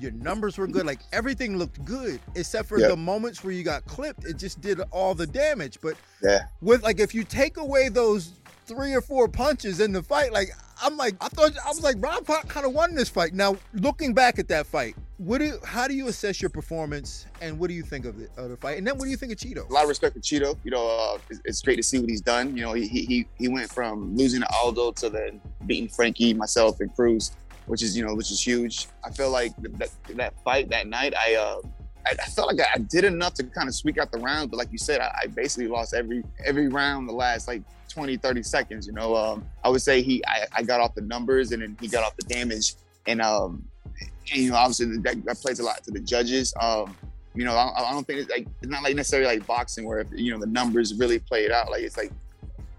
Your 0.00 0.12
numbers 0.12 0.58
were 0.58 0.66
good. 0.66 0.86
Like 0.86 1.00
everything 1.12 1.56
looked 1.56 1.84
good, 1.84 2.20
except 2.34 2.68
for 2.68 2.78
yep. 2.78 2.90
the 2.90 2.96
moments 2.96 3.42
where 3.42 3.52
you 3.52 3.62
got 3.62 3.84
clipped. 3.86 4.24
It 4.24 4.36
just 4.36 4.60
did 4.60 4.80
all 4.90 5.14
the 5.14 5.26
damage. 5.26 5.78
But 5.80 5.94
yeah, 6.22 6.44
with 6.60 6.82
like 6.82 7.00
if 7.00 7.14
you 7.14 7.24
take 7.24 7.56
away 7.56 7.88
those 7.88 8.32
three 8.66 8.94
or 8.94 9.00
four 9.00 9.28
punches 9.28 9.80
in 9.80 9.92
the 9.92 10.02
fight, 10.02 10.32
like 10.32 10.50
I'm 10.82 10.96
like 10.96 11.16
I 11.20 11.28
thought 11.28 11.52
I 11.64 11.68
was 11.68 11.82
like 11.82 11.96
Rob 11.98 12.26
kind 12.48 12.66
of 12.66 12.72
won 12.72 12.94
this 12.94 13.08
fight. 13.08 13.34
Now 13.34 13.56
looking 13.74 14.14
back 14.14 14.38
at 14.38 14.48
that 14.48 14.66
fight, 14.66 14.94
what 15.18 15.38
do 15.38 15.58
how 15.64 15.88
do 15.88 15.94
you 15.94 16.06
assess 16.06 16.40
your 16.40 16.50
performance 16.50 17.26
and 17.40 17.58
what 17.58 17.68
do 17.68 17.74
you 17.74 17.82
think 17.82 18.04
of 18.04 18.16
the, 18.18 18.28
of 18.36 18.50
the 18.50 18.56
fight? 18.56 18.78
And 18.78 18.86
then 18.86 18.96
what 18.96 19.04
do 19.04 19.10
you 19.10 19.16
think 19.16 19.32
of 19.32 19.38
Chito? 19.38 19.68
A 19.68 19.72
lot 19.72 19.82
of 19.82 19.88
respect 19.88 20.14
for 20.14 20.20
Chito. 20.20 20.56
You 20.62 20.70
know, 20.70 20.86
uh, 20.86 21.18
it's, 21.28 21.40
it's, 21.44 21.62
great 21.62 21.76
to 21.76 21.82
see 21.82 21.98
what 21.98 22.08
he's 22.08 22.20
done. 22.20 22.56
You 22.56 22.62
know, 22.62 22.72
he 22.72 22.86
he 22.86 23.26
he 23.36 23.48
went 23.48 23.70
from 23.70 24.16
losing 24.16 24.42
to 24.42 24.48
Aldo 24.54 24.92
to 24.92 25.10
then 25.10 25.40
beating 25.66 25.88
Frankie, 25.88 26.34
myself, 26.34 26.80
and 26.80 26.94
Cruz 26.94 27.32
which 27.68 27.82
is 27.82 27.96
you 27.96 28.04
know 28.04 28.14
which 28.14 28.30
is 28.30 28.40
huge. 28.40 28.88
I 29.04 29.10
feel 29.10 29.30
like 29.30 29.52
that 29.78 29.90
that 30.16 30.34
fight 30.42 30.68
that 30.70 30.86
night, 30.86 31.14
I 31.16 31.34
uh, 31.34 31.60
I, 32.06 32.12
I 32.12 32.26
felt 32.26 32.48
like 32.48 32.66
I 32.74 32.78
did 32.78 33.04
enough 33.04 33.34
to 33.34 33.44
kind 33.44 33.68
of 33.68 33.74
squeak 33.74 33.98
out 33.98 34.10
the 34.10 34.18
round, 34.18 34.50
but 34.50 34.56
like 34.56 34.72
you 34.72 34.78
said, 34.78 35.00
I, 35.00 35.12
I 35.22 35.26
basically 35.26 35.68
lost 35.68 35.94
every 35.94 36.24
every 36.44 36.68
round 36.68 37.08
the 37.08 37.12
last 37.12 37.48
like 37.48 37.62
20, 37.88 38.16
30 38.16 38.42
seconds. 38.42 38.86
You 38.86 38.92
know, 38.92 39.14
um, 39.14 39.46
I 39.64 39.68
would 39.68 39.82
say 39.82 40.02
he 40.02 40.24
I, 40.26 40.46
I 40.56 40.62
got 40.62 40.80
off 40.80 40.94
the 40.94 41.02
numbers 41.02 41.52
and 41.52 41.62
then 41.62 41.76
he 41.80 41.88
got 41.88 42.04
off 42.04 42.16
the 42.16 42.24
damage, 42.24 42.74
and 43.06 43.20
um, 43.20 43.64
and, 44.00 44.10
you 44.40 44.50
know 44.50 44.56
obviously 44.56 44.98
that, 44.98 45.24
that 45.24 45.36
plays 45.38 45.60
a 45.60 45.64
lot 45.64 45.84
to 45.84 45.90
the 45.90 46.00
judges. 46.00 46.54
Um, 46.60 46.96
you 47.34 47.44
know, 47.44 47.54
I, 47.54 47.88
I 47.88 47.92
don't 47.92 48.06
think 48.06 48.20
it's 48.20 48.30
like 48.30 48.46
it's 48.62 48.70
not 48.70 48.82
like 48.82 48.96
necessarily 48.96 49.36
like 49.36 49.46
boxing 49.46 49.84
where 49.84 50.00
if, 50.00 50.08
you 50.12 50.32
know 50.32 50.38
the 50.38 50.46
numbers 50.46 50.94
really 50.94 51.18
play 51.18 51.44
it 51.44 51.52
out. 51.52 51.70
Like 51.70 51.82
it's 51.82 51.96
like 51.96 52.12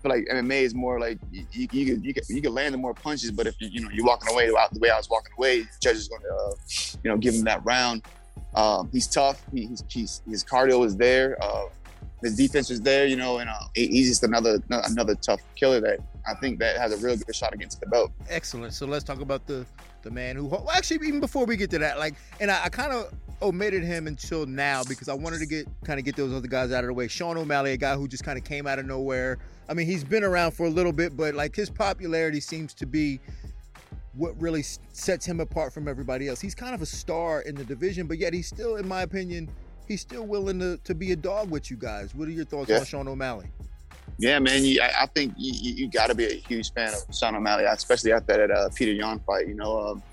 feel 0.02 0.12
like 0.12 0.28
MMA 0.32 0.62
is 0.62 0.74
more 0.74 1.00
like 1.00 1.20
you 1.32 1.46
you, 1.52 1.68
you, 1.72 2.00
you, 2.02 2.14
can, 2.14 2.24
you 2.30 2.42
can 2.42 2.54
land 2.54 2.78
more 2.78 2.94
punches, 2.94 3.32
but 3.32 3.48
if 3.48 3.56
you 3.60 3.70
you 3.72 3.82
know 3.82 3.90
you're 3.92 4.06
walking 4.06 4.32
away 4.32 4.48
the 4.48 4.80
way 4.80 4.90
I 4.90 4.98
was 4.98 5.10
walking 5.10 5.34
away, 5.38 5.62
the 5.62 5.68
judge 5.82 5.98
is 5.98 6.08
going 6.08 6.22
to 6.22 6.34
uh, 6.34 6.52
you 7.04 7.10
know 7.10 7.18
give 7.18 7.34
him 7.34 7.44
that 7.44 7.64
round. 7.66 8.04
Um, 8.56 8.90
he's 8.92 9.08
tough. 9.08 9.46
He, 9.54 9.68
he's, 9.68 9.84
he's, 9.88 10.22
his 10.28 10.44
cardio 10.44 10.84
is 10.86 10.96
there. 10.96 11.38
Uh, 11.42 11.66
his 12.22 12.36
defense 12.36 12.70
is 12.70 12.82
there, 12.82 13.06
you 13.06 13.16
know, 13.16 13.38
and 13.38 13.50
uh, 13.50 13.54
he's 13.76 14.10
just 14.10 14.24
another 14.24 14.62
another 14.70 15.16
tough 15.16 15.40
killer 15.56 15.80
that 15.80 16.00
I 16.28 16.34
think 16.36 16.60
that 16.60 16.78
has 16.78 16.92
a 16.92 16.98
real 17.06 17.16
good 17.16 17.36
shot 17.36 17.54
against 17.54 17.80
the 17.80 17.88
belt. 17.88 18.12
Excellent. 18.30 18.74
So 18.74 18.86
let's 18.86 19.04
talk 19.04 19.22
about 19.22 19.46
the 19.48 19.66
the 20.02 20.12
man 20.12 20.36
who 20.36 20.46
well, 20.46 20.70
actually 20.74 21.08
even 21.08 21.20
before 21.20 21.46
we 21.46 21.56
get 21.56 21.70
to 21.72 21.80
that, 21.80 21.98
like, 21.98 22.16
and 22.40 22.52
I, 22.52 22.66
I 22.66 22.70
kind 22.70 22.92
of 22.92 23.14
omitted 23.42 23.84
him 23.84 24.08
until 24.08 24.46
now 24.46 24.84
because 24.84 25.08
I 25.08 25.14
wanted 25.14 25.40
to 25.40 25.46
get 25.46 25.68
kind 25.86 26.00
of 26.00 26.06
get 26.06 26.16
those 26.16 26.34
other 26.34 26.48
guys 26.48 26.72
out 26.72 26.84
of 26.84 26.90
the 26.90 26.94
way. 26.94 27.08
Sean 27.08 27.38
O'Malley, 27.38 27.72
a 27.72 27.78
guy 27.78 27.96
who 27.96 28.08
just 28.08 28.24
kind 28.24 28.38
of 28.38 28.44
came 28.44 28.68
out 28.68 28.80
of 28.80 28.86
nowhere. 28.86 29.40
I 29.70 29.74
mean, 29.74 29.86
he's 29.86 30.04
been 30.04 30.24
around 30.24 30.52
for 30.52 30.66
a 30.66 30.70
little 30.70 30.92
bit, 30.92 31.16
but 31.16 31.36
like 31.36 31.56
his 31.56 31.70
popularity 31.70 32.40
seems 32.40 32.74
to 32.76 32.88
be 32.88 33.20
what 34.16 34.40
really 34.42 34.64
sets 34.64 35.26
him 35.26 35.40
apart 35.40 35.72
from 35.72 35.88
everybody 35.88 36.28
else. 36.28 36.42
He's 36.42 36.56
kind 36.56 36.74
of 36.74 36.82
a 36.82 36.86
star 36.86 37.42
in 37.42 37.56
the 37.56 37.64
division, 37.64 38.08
but 38.08 38.18
yet 38.18 38.34
he's 38.34 38.48
still, 38.48 38.78
in 38.78 38.88
my 38.88 39.04
opinion, 39.04 39.48
he's 39.88 40.02
still 40.02 40.26
willing 40.26 40.60
to, 40.60 40.78
to 40.84 40.96
be 40.96 41.12
a 41.12 41.16
dog 41.16 41.52
with 41.52 41.70
you 41.70 41.78
guys. 41.78 42.16
What 42.16 42.28
are 42.28 42.32
your 42.32 42.46
thoughts 42.46 42.70
yeah. 42.70 42.80
on 42.80 42.86
Sean 42.86 43.08
O'Malley? 43.08 43.48
Yeah, 44.18 44.40
man, 44.40 44.66
you, 44.66 44.82
I, 44.82 45.04
I, 45.04 45.06
think 45.06 45.34
you, 45.38 45.54
you 45.54 45.90
got 45.90 46.08
to 46.08 46.16
be 46.16 46.26
a 46.26 46.36
huge 46.36 46.74
fan 46.74 46.94
of 46.94 47.16
Sean 47.16 47.36
O'Malley, 47.36 47.64
especially 47.64 48.12
after 48.12 48.36
that 48.36 48.52
uh, 48.52 48.70
Petr 48.70 48.98
Yan 48.98 49.20
fight. 49.20 49.48
You 49.48 49.54
know, 49.54 49.80
um, 49.80 50.04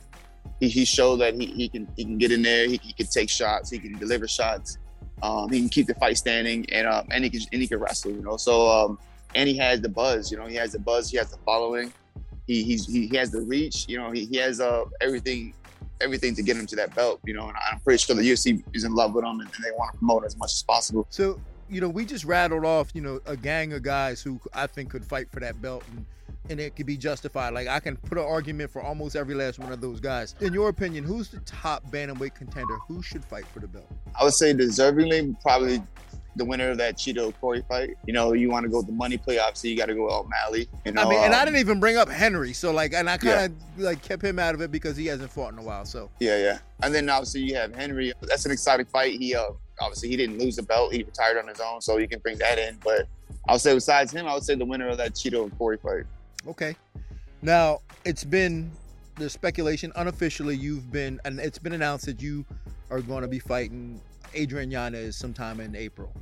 he, 0.60 0.68
he 0.68 0.84
showed 0.84 1.16
that 1.16 1.34
he, 1.34 1.46
he 1.46 1.68
can 1.68 1.88
he 1.96 2.04
can 2.04 2.16
get 2.16 2.30
in 2.30 2.42
there, 2.42 2.68
he, 2.68 2.76
he 2.82 2.92
can 2.92 3.06
take 3.06 3.28
shots, 3.28 3.70
he 3.70 3.80
can 3.80 3.98
deliver 3.98 4.28
shots, 4.28 4.78
um, 5.22 5.50
he 5.50 5.58
can 5.58 5.68
keep 5.68 5.88
the 5.88 5.94
fight 5.94 6.18
standing, 6.18 6.70
and 6.70 6.86
um, 6.86 7.08
and 7.10 7.24
he 7.24 7.30
can 7.30 7.40
and 7.52 7.60
he 7.60 7.66
can 7.66 7.80
wrestle. 7.80 8.12
You 8.12 8.22
know, 8.22 8.36
so 8.36 8.68
um, 8.68 8.98
and 9.36 9.48
he 9.48 9.56
has 9.58 9.80
the 9.80 9.88
buzz. 9.88 10.32
You 10.32 10.38
know, 10.38 10.46
he 10.46 10.56
has 10.56 10.72
the 10.72 10.78
buzz, 10.78 11.10
he 11.10 11.18
has 11.18 11.30
the 11.30 11.38
following, 11.44 11.92
he 12.46 12.64
he's, 12.64 12.86
he, 12.86 13.06
he 13.06 13.16
has 13.16 13.30
the 13.30 13.42
reach. 13.42 13.84
You 13.88 13.98
know, 13.98 14.10
he, 14.10 14.24
he 14.24 14.36
has 14.38 14.60
uh, 14.60 14.84
everything 15.00 15.54
everything 16.00 16.34
to 16.34 16.42
get 16.42 16.56
him 16.56 16.66
to 16.66 16.76
that 16.76 16.94
belt. 16.94 17.20
You 17.24 17.34
know, 17.34 17.48
and 17.48 17.56
I'm 17.70 17.78
pretty 17.80 17.98
sure 17.98 18.16
the 18.16 18.22
UFC 18.22 18.64
is 18.72 18.84
in 18.84 18.94
love 18.94 19.14
with 19.14 19.24
him 19.24 19.40
and, 19.40 19.42
and 19.42 19.64
they 19.64 19.70
want 19.72 19.92
to 19.92 19.98
promote 19.98 20.24
as 20.24 20.36
much 20.36 20.52
as 20.52 20.62
possible. 20.62 21.06
So 21.10 21.38
you 21.68 21.80
know, 21.80 21.88
we 21.88 22.04
just 22.04 22.24
rattled 22.24 22.64
off, 22.64 22.90
you 22.94 23.00
know, 23.00 23.20
a 23.26 23.36
gang 23.36 23.72
of 23.72 23.82
guys 23.82 24.22
who 24.22 24.40
I 24.54 24.66
think 24.66 24.90
could 24.90 25.04
fight 25.04 25.30
for 25.30 25.40
that 25.40 25.60
belt 25.60 25.84
and 25.92 26.04
and 26.48 26.60
it 26.60 26.76
could 26.76 26.86
be 26.86 26.96
justified. 26.96 27.52
Like 27.54 27.66
I 27.68 27.80
can 27.80 27.96
put 27.96 28.18
an 28.18 28.24
argument 28.24 28.70
for 28.70 28.82
almost 28.82 29.16
every 29.16 29.34
last 29.34 29.58
one 29.58 29.72
of 29.72 29.80
those 29.80 30.00
guys. 30.00 30.34
In 30.40 30.52
your 30.52 30.68
opinion, 30.68 31.04
who's 31.04 31.28
the 31.28 31.40
top 31.40 31.84
bantamweight 31.90 32.34
contender? 32.34 32.76
Who 32.88 33.02
should 33.02 33.24
fight 33.24 33.46
for 33.48 33.60
the 33.60 33.68
belt? 33.68 33.90
I 34.18 34.24
would 34.24 34.32
say 34.32 34.54
deservingly 34.54 35.40
probably 35.42 35.82
the 36.36 36.44
winner 36.44 36.70
of 36.70 36.78
that 36.78 36.96
Chito 36.96 37.32
Corey 37.40 37.64
fight. 37.68 37.96
You 38.06 38.12
know, 38.12 38.32
you 38.34 38.50
want 38.50 38.64
to 38.64 38.70
go 38.70 38.82
the 38.82 38.92
money 38.92 39.16
play. 39.16 39.38
Obviously, 39.38 39.70
you 39.70 39.76
got 39.76 39.86
to 39.86 39.94
go 39.94 40.08
O'Malley. 40.08 40.68
You 40.84 40.92
know, 40.92 41.02
I 41.02 41.08
mean, 41.08 41.18
and 41.18 41.34
I 41.34 41.40
um, 41.40 41.46
didn't 41.46 41.60
even 41.60 41.80
bring 41.80 41.96
up 41.96 42.08
Henry. 42.08 42.52
So 42.52 42.72
like, 42.72 42.92
and 42.92 43.08
I 43.08 43.16
kind 43.16 43.52
of 43.52 43.58
yeah. 43.78 43.86
like 43.86 44.02
kept 44.02 44.22
him 44.22 44.38
out 44.38 44.54
of 44.54 44.60
it 44.60 44.70
because 44.70 44.96
he 44.96 45.06
hasn't 45.06 45.30
fought 45.30 45.52
in 45.52 45.58
a 45.58 45.62
while. 45.62 45.84
So 45.84 46.10
yeah, 46.20 46.38
yeah. 46.38 46.58
And 46.82 46.94
then 46.94 47.08
obviously 47.08 47.42
you 47.42 47.54
have 47.56 47.74
Henry. 47.74 48.12
That's 48.22 48.44
an 48.44 48.52
exciting 48.52 48.86
fight. 48.86 49.18
He 49.18 49.34
uh, 49.34 49.50
obviously 49.80 50.10
he 50.10 50.16
didn't 50.16 50.38
lose 50.38 50.56
the 50.56 50.62
belt. 50.62 50.92
He 50.92 51.02
retired 51.02 51.38
on 51.38 51.48
his 51.48 51.60
own, 51.60 51.80
so 51.80 51.96
you 51.98 52.08
can 52.08 52.20
bring 52.20 52.38
that 52.38 52.58
in. 52.58 52.78
But 52.84 53.06
I 53.48 53.52
would 53.52 53.60
say 53.60 53.74
besides 53.74 54.12
him, 54.12 54.26
I 54.26 54.34
would 54.34 54.44
say 54.44 54.54
the 54.54 54.64
winner 54.64 54.88
of 54.88 54.98
that 54.98 55.14
Chito 55.14 55.42
and 55.44 55.56
Corey 55.58 55.78
fight. 55.78 56.04
Okay. 56.46 56.76
Now 57.42 57.80
it's 58.04 58.24
been 58.24 58.70
the 59.16 59.30
speculation 59.30 59.92
unofficially. 59.96 60.56
You've 60.56 60.92
been 60.92 61.20
and 61.24 61.40
it's 61.40 61.58
been 61.58 61.72
announced 61.72 62.06
that 62.06 62.20
you 62.20 62.44
are 62.90 63.00
going 63.00 63.22
to 63.22 63.28
be 63.28 63.38
fighting 63.38 64.00
Adrian 64.36 64.70
Yanez 64.70 65.16
sometime 65.16 65.60
in 65.60 65.74
April. 65.74 66.12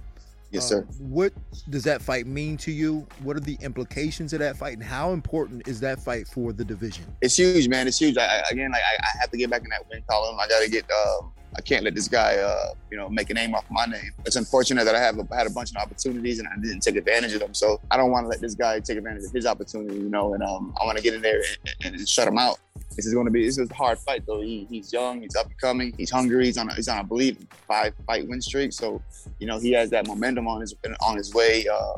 Yes, 0.50 0.68
sir. 0.68 0.86
Uh, 0.88 0.92
what 0.98 1.32
does 1.68 1.82
that 1.82 2.00
fight 2.00 2.26
mean 2.26 2.56
to 2.58 2.70
you? 2.70 3.06
What 3.22 3.36
are 3.36 3.40
the 3.40 3.58
implications 3.60 4.32
of 4.32 4.38
that 4.38 4.56
fight, 4.56 4.74
and 4.74 4.82
how 4.82 5.12
important 5.12 5.66
is 5.66 5.80
that 5.80 6.00
fight 6.00 6.28
for 6.28 6.52
the 6.52 6.64
division? 6.64 7.04
It's 7.20 7.36
huge, 7.36 7.66
man. 7.66 7.88
It's 7.88 7.98
huge. 7.98 8.16
I, 8.16 8.42
again, 8.50 8.70
like 8.70 8.82
I, 8.82 9.02
I, 9.02 9.20
have 9.20 9.30
to 9.32 9.36
get 9.36 9.50
back 9.50 9.64
in 9.64 9.70
that 9.70 9.84
win 9.90 10.04
column. 10.08 10.38
I 10.38 10.46
got 10.46 10.62
to 10.62 10.70
get. 10.70 10.84
Uh, 10.88 11.22
I 11.56 11.60
can't 11.60 11.84
let 11.84 11.94
this 11.94 12.08
guy, 12.08 12.36
uh, 12.36 12.74
you 12.90 12.96
know, 12.96 13.08
make 13.08 13.30
a 13.30 13.34
name 13.34 13.54
off 13.54 13.64
my 13.70 13.86
name. 13.86 14.10
It's 14.26 14.36
unfortunate 14.36 14.84
that 14.84 14.94
I 14.94 15.00
have 15.00 15.16
had 15.30 15.46
a 15.46 15.50
bunch 15.50 15.70
of 15.70 15.76
opportunities 15.76 16.38
and 16.38 16.48
I 16.48 16.56
didn't 16.60 16.80
take 16.80 16.96
advantage 16.96 17.32
of 17.32 17.40
them. 17.40 17.54
So 17.54 17.80
I 17.90 17.96
don't 17.96 18.10
want 18.10 18.24
to 18.24 18.28
let 18.28 18.40
this 18.40 18.54
guy 18.54 18.80
take 18.80 18.98
advantage 18.98 19.24
of 19.24 19.32
his 19.32 19.46
opportunity, 19.46 19.96
you 19.96 20.10
know. 20.10 20.34
And 20.34 20.42
um, 20.42 20.74
I 20.80 20.84
want 20.84 20.98
to 20.98 21.04
get 21.04 21.14
in 21.14 21.22
there 21.22 21.42
and, 21.84 21.94
and, 21.94 22.08
shut 22.08 22.26
him 22.26 22.38
out. 22.38 22.58
This 22.96 23.06
is 23.06 23.14
going 23.14 23.26
to 23.26 23.30
be 23.30 23.44
this 23.44 23.58
is 23.58 23.70
a 23.70 23.74
hard 23.74 23.98
fight 23.98 24.24
though. 24.26 24.40
He, 24.40 24.66
he's 24.68 24.92
young, 24.92 25.22
he's 25.22 25.36
up 25.36 25.46
and 25.46 25.58
coming, 25.58 25.94
he's 25.96 26.10
hungry. 26.10 26.46
He's 26.46 26.58
on 26.58 26.68
a, 26.68 26.74
he's 26.74 26.88
on 26.88 26.98
I 26.98 27.02
believe 27.02 27.38
five 27.68 27.94
fight 28.06 28.28
win 28.28 28.40
streak. 28.40 28.72
So 28.72 29.00
you 29.38 29.46
know 29.46 29.58
he 29.58 29.72
has 29.72 29.90
that 29.90 30.06
momentum 30.06 30.48
on 30.48 30.60
his 30.60 30.74
on 31.00 31.16
his 31.16 31.32
way, 31.34 31.66
uh, 31.68 31.94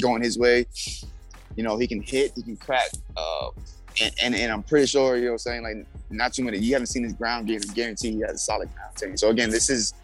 going 0.00 0.22
his 0.22 0.38
way. 0.38 0.66
You 1.56 1.64
know 1.64 1.76
he 1.76 1.86
can 1.86 2.02
hit, 2.02 2.32
he 2.36 2.42
can 2.42 2.56
crack. 2.56 2.88
Uh, 3.16 3.50
and, 4.00 4.14
and, 4.22 4.34
and, 4.34 4.52
I'm 4.52 4.62
pretty 4.62 4.86
sure, 4.86 5.16
you 5.16 5.24
know 5.24 5.28
what 5.28 5.32
I'm 5.34 5.38
saying, 5.38 5.62
like 5.62 5.86
not 6.10 6.32
too 6.32 6.44
many, 6.44 6.58
you 6.58 6.72
haven't 6.72 6.86
seen 6.86 7.04
his 7.04 7.12
ground 7.12 7.46
game, 7.46 7.60
guarantee 7.74 8.12
he 8.12 8.20
has 8.20 8.32
a 8.32 8.38
solid 8.38 8.72
ground 8.74 8.96
game. 8.96 9.16
So 9.16 9.30
again, 9.30 9.50
this 9.50 9.70
is, 9.70 9.94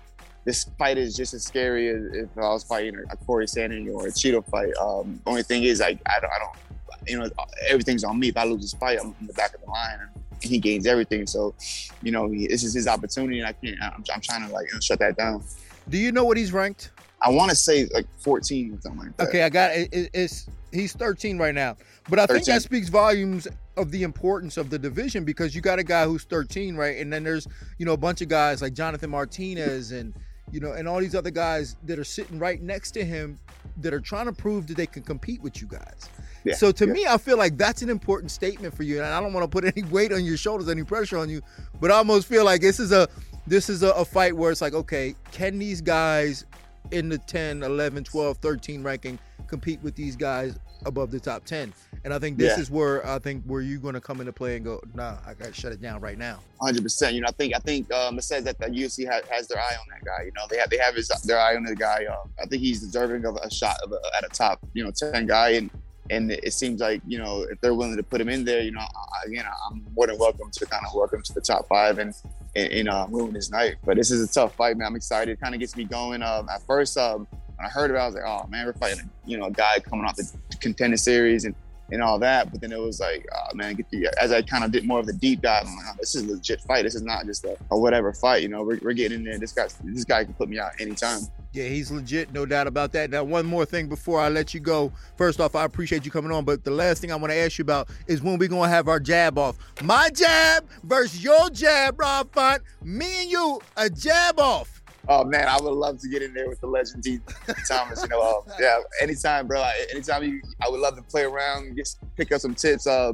this 0.44 0.64
fight 0.78 0.98
is 0.98 1.14
just 1.14 1.34
as 1.34 1.44
scary 1.44 1.88
as 1.88 2.02
if 2.12 2.28
I 2.36 2.40
was 2.40 2.64
fighting 2.64 2.96
a 3.10 3.16
Corey 3.16 3.46
Sandhagen 3.46 3.94
or 3.94 4.06
a 4.06 4.10
Chito 4.10 4.44
fight. 4.46 4.72
Um, 4.80 5.20
only 5.26 5.42
thing 5.42 5.64
is, 5.64 5.80
like, 5.80 6.00
I 6.06 6.20
don't, 6.20 6.30
I 6.30 6.38
don't, 6.38 7.08
you 7.08 7.18
know, 7.18 7.30
everything's 7.68 8.04
on 8.04 8.18
me. 8.18 8.28
If 8.28 8.36
I 8.36 8.44
lose 8.44 8.62
this 8.62 8.72
fight, 8.74 8.98
I'm 9.00 9.14
in 9.20 9.26
the 9.26 9.32
back 9.34 9.54
of 9.54 9.60
the 9.60 9.70
line 9.70 9.98
and 10.00 10.42
he 10.42 10.58
gains 10.58 10.86
everything. 10.86 11.26
So, 11.26 11.54
you 12.02 12.12
know, 12.12 12.28
this 12.28 12.64
is 12.64 12.74
his 12.74 12.86
opportunity 12.86 13.40
and 13.40 13.48
I 13.48 13.52
can't, 13.52 13.76
I'm, 13.82 14.04
I'm 14.14 14.20
trying 14.20 14.46
to 14.46 14.52
like 14.52 14.68
you 14.68 14.74
know, 14.74 14.80
shut 14.80 14.98
that 15.00 15.16
down. 15.16 15.42
Do 15.88 15.98
you 15.98 16.12
know 16.12 16.24
what 16.24 16.36
he's 16.36 16.52
ranked? 16.52 16.90
I 17.22 17.30
want 17.30 17.50
to 17.50 17.56
say 17.56 17.88
like 17.92 18.06
14 18.18 18.74
or 18.74 18.80
something 18.80 19.00
like 19.00 19.16
that. 19.16 19.28
Okay, 19.28 19.42
I 19.42 19.48
got 19.48 19.72
it. 19.72 19.88
It's 20.12 20.46
he's 20.72 20.92
13 20.92 21.38
right 21.38 21.54
now, 21.54 21.76
but 22.08 22.18
I 22.18 22.26
13. 22.26 22.44
think 22.44 22.46
that 22.46 22.62
speaks 22.62 22.88
volumes 22.88 23.48
of 23.78 23.90
the 23.90 24.02
importance 24.02 24.56
of 24.56 24.70
the 24.70 24.78
division 24.78 25.24
because 25.24 25.54
you 25.54 25.60
got 25.60 25.78
a 25.78 25.84
guy 25.84 26.04
who's 26.04 26.24
13, 26.24 26.76
right, 26.76 26.98
and 26.98 27.12
then 27.12 27.22
there's 27.22 27.46
you 27.78 27.86
know 27.86 27.92
a 27.92 27.96
bunch 27.96 28.20
of 28.20 28.28
guys 28.28 28.60
like 28.60 28.74
Jonathan 28.74 29.10
Martinez 29.10 29.92
and 29.92 30.12
you 30.50 30.60
know 30.60 30.72
and 30.72 30.88
all 30.88 31.00
these 31.00 31.14
other 31.14 31.30
guys 31.30 31.76
that 31.84 31.98
are 31.98 32.04
sitting 32.04 32.38
right 32.38 32.60
next 32.60 32.90
to 32.92 33.04
him 33.04 33.38
that 33.78 33.94
are 33.94 34.00
trying 34.00 34.26
to 34.26 34.32
prove 34.32 34.66
that 34.66 34.76
they 34.76 34.86
can 34.86 35.02
compete 35.02 35.40
with 35.42 35.60
you 35.60 35.68
guys. 35.68 36.10
Yeah, 36.44 36.54
so 36.54 36.72
to 36.72 36.86
yeah. 36.86 36.92
me, 36.92 37.06
I 37.06 37.18
feel 37.18 37.38
like 37.38 37.56
that's 37.56 37.82
an 37.82 37.90
important 37.90 38.30
statement 38.30 38.74
for 38.74 38.82
you, 38.82 38.98
and 38.98 39.06
I 39.06 39.20
don't 39.20 39.32
want 39.32 39.44
to 39.44 39.48
put 39.48 39.64
any 39.76 39.86
weight 39.88 40.12
on 40.12 40.24
your 40.24 40.36
shoulders, 40.36 40.68
any 40.68 40.84
pressure 40.84 41.18
on 41.18 41.30
you, 41.30 41.40
but 41.80 41.90
I 41.90 41.94
almost 41.94 42.26
feel 42.26 42.44
like 42.44 42.60
this 42.60 42.80
is 42.80 42.92
a 42.92 43.08
this 43.46 43.70
is 43.70 43.82
a, 43.82 43.90
a 43.90 44.04
fight 44.04 44.36
where 44.36 44.50
it's 44.50 44.60
like, 44.60 44.74
okay, 44.74 45.14
can 45.30 45.58
these 45.58 45.80
guys 45.80 46.44
in 46.90 47.08
the 47.08 47.18
10, 47.18 47.62
11, 47.62 48.04
12, 48.04 48.38
13 48.38 48.82
ranking 48.82 49.18
compete 49.46 49.80
with 49.82 49.94
these 49.94 50.16
guys 50.16 50.58
above 50.86 51.10
the 51.10 51.20
top 51.20 51.44
10? 51.44 51.72
And 52.04 52.14
I 52.14 52.18
think 52.18 52.38
this 52.38 52.56
Yeah. 52.56 52.62
is 52.62 52.70
where 52.70 53.04
I 53.06 53.18
think 53.18 53.44
where 53.44 53.60
you're 53.60 53.80
going 53.80 53.94
to 53.94 54.00
come 54.00 54.20
into 54.20 54.32
play 54.32 54.56
and 54.56 54.64
go, 54.64 54.80
nah, 54.94 55.16
I 55.26 55.34
got 55.34 55.48
to 55.48 55.52
shut 55.52 55.72
it 55.72 55.80
down 55.82 56.00
right 56.00 56.16
now. 56.18 56.40
Hundred 56.60 56.82
percent. 56.82 57.14
You 57.14 57.20
know, 57.22 57.28
I 57.28 57.32
think 57.32 57.54
I 57.54 57.58
think 57.58 57.92
um, 57.92 58.18
it 58.18 58.22
says 58.22 58.44
that 58.44 58.58
the 58.58 58.66
UFC 58.66 59.06
has, 59.10 59.22
has 59.30 59.48
their 59.48 59.58
eye 59.58 59.74
on 59.80 59.86
that 59.90 60.04
guy. 60.04 60.24
You 60.24 60.32
know, 60.36 60.42
they 60.48 60.58
have 60.58 60.70
they 60.70 60.78
have 60.78 60.94
his 60.94 61.08
their 61.24 61.38
eye 61.38 61.56
on 61.56 61.64
the 61.64 61.74
guy. 61.76 62.04
Um, 62.06 62.30
I 62.42 62.46
think 62.46 62.62
he's 62.62 62.80
deserving 62.80 63.24
of 63.24 63.36
a 63.42 63.50
shot 63.50 63.76
of 63.84 63.92
a, 63.92 63.98
at 64.16 64.24
a 64.24 64.28
top, 64.28 64.60
you 64.74 64.84
know, 64.84 64.90
ten 64.90 65.26
guy. 65.26 65.50
And 65.50 65.70
and 66.10 66.30
it 66.32 66.52
seems 66.54 66.80
like 66.80 67.02
you 67.06 67.18
know 67.18 67.42
if 67.50 67.60
they're 67.60 67.74
willing 67.74 67.96
to 67.96 68.02
put 68.02 68.20
him 68.20 68.28
in 68.28 68.44
there, 68.44 68.60
you 68.62 68.70
know, 68.72 68.80
I, 68.80 69.26
again, 69.26 69.44
I'm 69.70 69.84
more 69.94 70.06
than 70.06 70.18
welcome 70.18 70.50
to 70.50 70.66
kind 70.66 70.84
of 70.86 70.94
welcome 70.94 71.22
to 71.22 71.32
the 71.34 71.40
top 71.40 71.66
five 71.68 71.98
and 71.98 72.14
and, 72.56 72.72
and 72.72 72.88
uh, 72.88 73.06
ruin 73.10 73.34
his 73.34 73.50
night. 73.50 73.76
But 73.84 73.96
this 73.96 74.10
is 74.10 74.28
a 74.28 74.32
tough 74.32 74.54
fight, 74.54 74.76
man. 74.78 74.86
I'm 74.88 74.96
excited. 74.96 75.32
It 75.32 75.40
kind 75.40 75.54
of 75.54 75.60
gets 75.60 75.76
me 75.76 75.84
going. 75.84 76.22
Um, 76.22 76.48
at 76.48 76.62
first, 76.66 76.96
um, 76.96 77.26
when 77.58 77.66
I 77.66 77.70
heard 77.70 77.90
about, 77.90 77.98
it, 77.98 78.02
I 78.02 78.06
was 78.06 78.14
like, 78.14 78.24
oh 78.24 78.46
man, 78.48 78.66
we're 78.66 78.72
fighting, 78.72 79.10
you 79.26 79.36
know, 79.36 79.46
a 79.46 79.50
guy 79.50 79.80
coming 79.80 80.04
off 80.04 80.16
the 80.16 80.32
contender 80.60 80.96
series 80.96 81.44
and 81.44 81.54
and 81.90 82.02
all 82.02 82.18
that. 82.18 82.50
But 82.50 82.60
then 82.60 82.70
it 82.70 82.78
was 82.78 83.00
like, 83.00 83.26
oh 83.32 83.54
man, 83.54 83.74
get 83.74 83.90
the 83.90 84.08
as 84.20 84.30
I 84.30 84.42
kind 84.42 84.62
of 84.62 84.70
did 84.70 84.84
more 84.84 85.00
of 85.00 85.06
the 85.06 85.12
deep 85.12 85.42
dive, 85.42 85.66
I'm 85.66 85.76
like, 85.76 85.86
oh, 85.88 85.94
this 85.98 86.14
is 86.14 86.24
a 86.24 86.32
legit 86.32 86.60
fight. 86.60 86.82
This 86.82 86.94
is 86.94 87.02
not 87.02 87.26
just 87.26 87.44
a, 87.44 87.56
a 87.70 87.78
whatever 87.78 88.12
fight. 88.12 88.42
You 88.42 88.48
know, 88.48 88.62
we're, 88.62 88.78
we're 88.82 88.92
getting 88.92 89.18
in 89.18 89.24
there. 89.24 89.38
This 89.38 89.52
guy, 89.52 89.68
this 89.82 90.04
guy 90.04 90.24
can 90.24 90.34
put 90.34 90.48
me 90.48 90.58
out 90.58 90.72
anytime. 90.80 91.22
Yeah, 91.52 91.64
he's 91.64 91.90
legit, 91.90 92.32
no 92.32 92.44
doubt 92.44 92.66
about 92.66 92.92
that. 92.92 93.10
Now, 93.10 93.24
one 93.24 93.46
more 93.46 93.64
thing 93.64 93.88
before 93.88 94.20
I 94.20 94.28
let 94.28 94.52
you 94.52 94.60
go. 94.60 94.92
First 95.16 95.40
off, 95.40 95.56
I 95.56 95.64
appreciate 95.64 96.04
you 96.04 96.10
coming 96.10 96.30
on, 96.30 96.44
but 96.44 96.62
the 96.62 96.70
last 96.70 97.00
thing 97.00 97.10
I 97.10 97.16
want 97.16 97.32
to 97.32 97.38
ask 97.38 97.58
you 97.58 97.62
about 97.62 97.88
is 98.06 98.22
when 98.22 98.38
we're 98.38 98.48
going 98.48 98.64
to 98.64 98.68
have 98.68 98.86
our 98.86 99.00
jab 99.00 99.38
off. 99.38 99.56
My 99.82 100.10
jab 100.10 100.68
versus 100.84 101.24
your 101.24 101.48
jab, 101.48 101.98
Rob 101.98 102.32
Font. 102.32 102.62
Me 102.84 103.22
and 103.22 103.30
you, 103.30 103.60
a 103.78 103.88
jab 103.88 104.38
off. 104.38 104.77
Oh 105.10 105.24
man, 105.24 105.48
I 105.48 105.58
would 105.60 105.72
love 105.72 105.98
to 106.00 106.08
get 106.08 106.20
in 106.22 106.34
there 106.34 106.48
with 106.48 106.60
the 106.60 106.66
legend 106.66 107.02
Din 107.02 107.22
Thomas. 107.66 108.02
You 108.02 108.08
know, 108.08 108.22
um, 108.46 108.52
yeah, 108.60 108.78
anytime, 109.00 109.46
bro. 109.46 109.64
Anytime 109.90 110.22
you, 110.24 110.42
I 110.64 110.68
would 110.68 110.80
love 110.80 110.96
to 110.96 111.02
play 111.02 111.22
around, 111.22 111.76
just 111.76 111.98
pick 112.16 112.30
up 112.30 112.40
some 112.42 112.54
tips, 112.54 112.86
uh, 112.86 113.12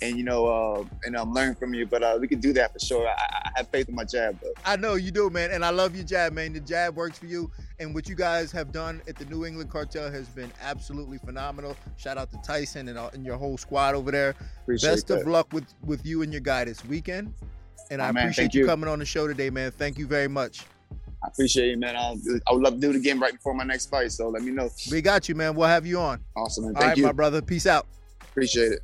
and 0.00 0.16
you 0.16 0.24
know, 0.24 0.46
uh, 0.46 0.84
and 1.04 1.14
um, 1.16 1.34
learn 1.34 1.54
from 1.54 1.74
you. 1.74 1.84
But 1.84 2.02
uh, 2.02 2.16
we 2.18 2.28
can 2.28 2.40
do 2.40 2.54
that 2.54 2.72
for 2.72 2.78
sure. 2.78 3.06
I, 3.06 3.12
I 3.12 3.50
have 3.56 3.68
faith 3.68 3.90
in 3.90 3.94
my 3.94 4.04
jab, 4.04 4.40
bro. 4.40 4.52
I 4.64 4.76
know 4.76 4.94
you 4.94 5.10
do, 5.10 5.28
man, 5.28 5.50
and 5.50 5.62
I 5.62 5.68
love 5.68 5.94
your 5.94 6.04
jab, 6.06 6.32
man. 6.32 6.54
The 6.54 6.60
jab 6.60 6.96
works 6.96 7.18
for 7.18 7.26
you, 7.26 7.50
and 7.78 7.94
what 7.94 8.08
you 8.08 8.14
guys 8.14 8.50
have 8.52 8.72
done 8.72 9.02
at 9.06 9.16
the 9.16 9.26
New 9.26 9.44
England 9.44 9.70
Cartel 9.70 10.10
has 10.10 10.26
been 10.30 10.50
absolutely 10.62 11.18
phenomenal. 11.18 11.76
Shout 11.98 12.16
out 12.16 12.30
to 12.32 12.38
Tyson 12.42 12.88
and, 12.88 12.96
uh, 12.98 13.10
and 13.12 13.22
your 13.24 13.36
whole 13.36 13.58
squad 13.58 13.94
over 13.94 14.10
there. 14.10 14.34
Appreciate 14.62 14.88
Best 14.90 15.08
that. 15.08 15.20
of 15.20 15.26
luck 15.26 15.52
with 15.52 15.66
with 15.84 16.06
you 16.06 16.22
and 16.22 16.32
your 16.32 16.40
guy 16.40 16.64
this 16.64 16.82
weekend. 16.86 17.34
And 17.90 18.00
I 18.00 18.08
Oh, 18.08 18.12
man, 18.14 18.22
appreciate 18.24 18.54
you 18.54 18.62
you. 18.62 18.66
coming 18.66 18.88
on 18.88 18.98
the 18.98 19.04
show 19.04 19.26
today, 19.28 19.50
man. 19.50 19.70
Thank 19.70 19.98
you 19.98 20.06
very 20.06 20.26
much. 20.28 20.64
I 21.24 21.28
appreciate 21.28 21.70
it, 21.70 21.78
man. 21.78 21.96
Um, 21.96 22.20
I 22.46 22.52
would 22.52 22.62
love 22.62 22.74
to 22.74 22.80
do 22.80 22.90
it 22.90 22.96
again 22.96 23.18
right 23.18 23.32
before 23.32 23.54
my 23.54 23.64
next 23.64 23.86
fight. 23.86 24.12
So 24.12 24.28
let 24.28 24.42
me 24.42 24.50
know. 24.50 24.68
We 24.90 25.00
got 25.00 25.28
you, 25.28 25.34
man. 25.34 25.54
We'll 25.54 25.68
have 25.68 25.86
you 25.86 25.98
on. 25.98 26.20
Awesome, 26.36 26.64
man. 26.64 26.74
Thank 26.74 26.86
right, 26.86 26.96
you. 26.98 27.04
my 27.04 27.12
brother. 27.12 27.40
Peace 27.40 27.66
out. 27.66 27.86
Appreciate 28.20 28.72
it. 28.72 28.80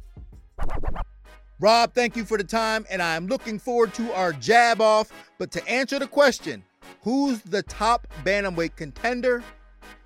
Rob, 1.59 1.93
thank 1.93 2.17
you 2.17 2.25
for 2.25 2.39
the 2.39 2.45
time, 2.45 2.87
and 2.89 3.03
I'm 3.03 3.27
looking 3.27 3.59
forward 3.59 3.93
to 3.95 4.11
our 4.15 4.33
jab 4.33 4.81
off. 4.81 5.13
But 5.39 5.51
to 5.53 5.69
answer 5.69 5.99
the 5.99 6.07
question, 6.07 6.65
who's 7.03 7.43
the 7.43 7.63
top 7.63 8.07
bantamweight 8.25 8.77
contender? 8.77 9.45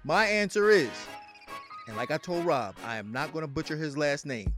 My 0.03 0.27
answer 0.27 0.70
is, 0.70 0.90
and 1.87 1.97
like 1.97 2.11
I 2.11 2.18
told 2.18 2.44
Rob, 2.44 2.75
I 2.85 2.97
am 2.97 3.12
not 3.12 3.33
going 3.33 3.44
to 3.44 3.49
butcher 3.49 3.77
his 3.77 3.97
last 3.97 4.27
name. 4.27 4.53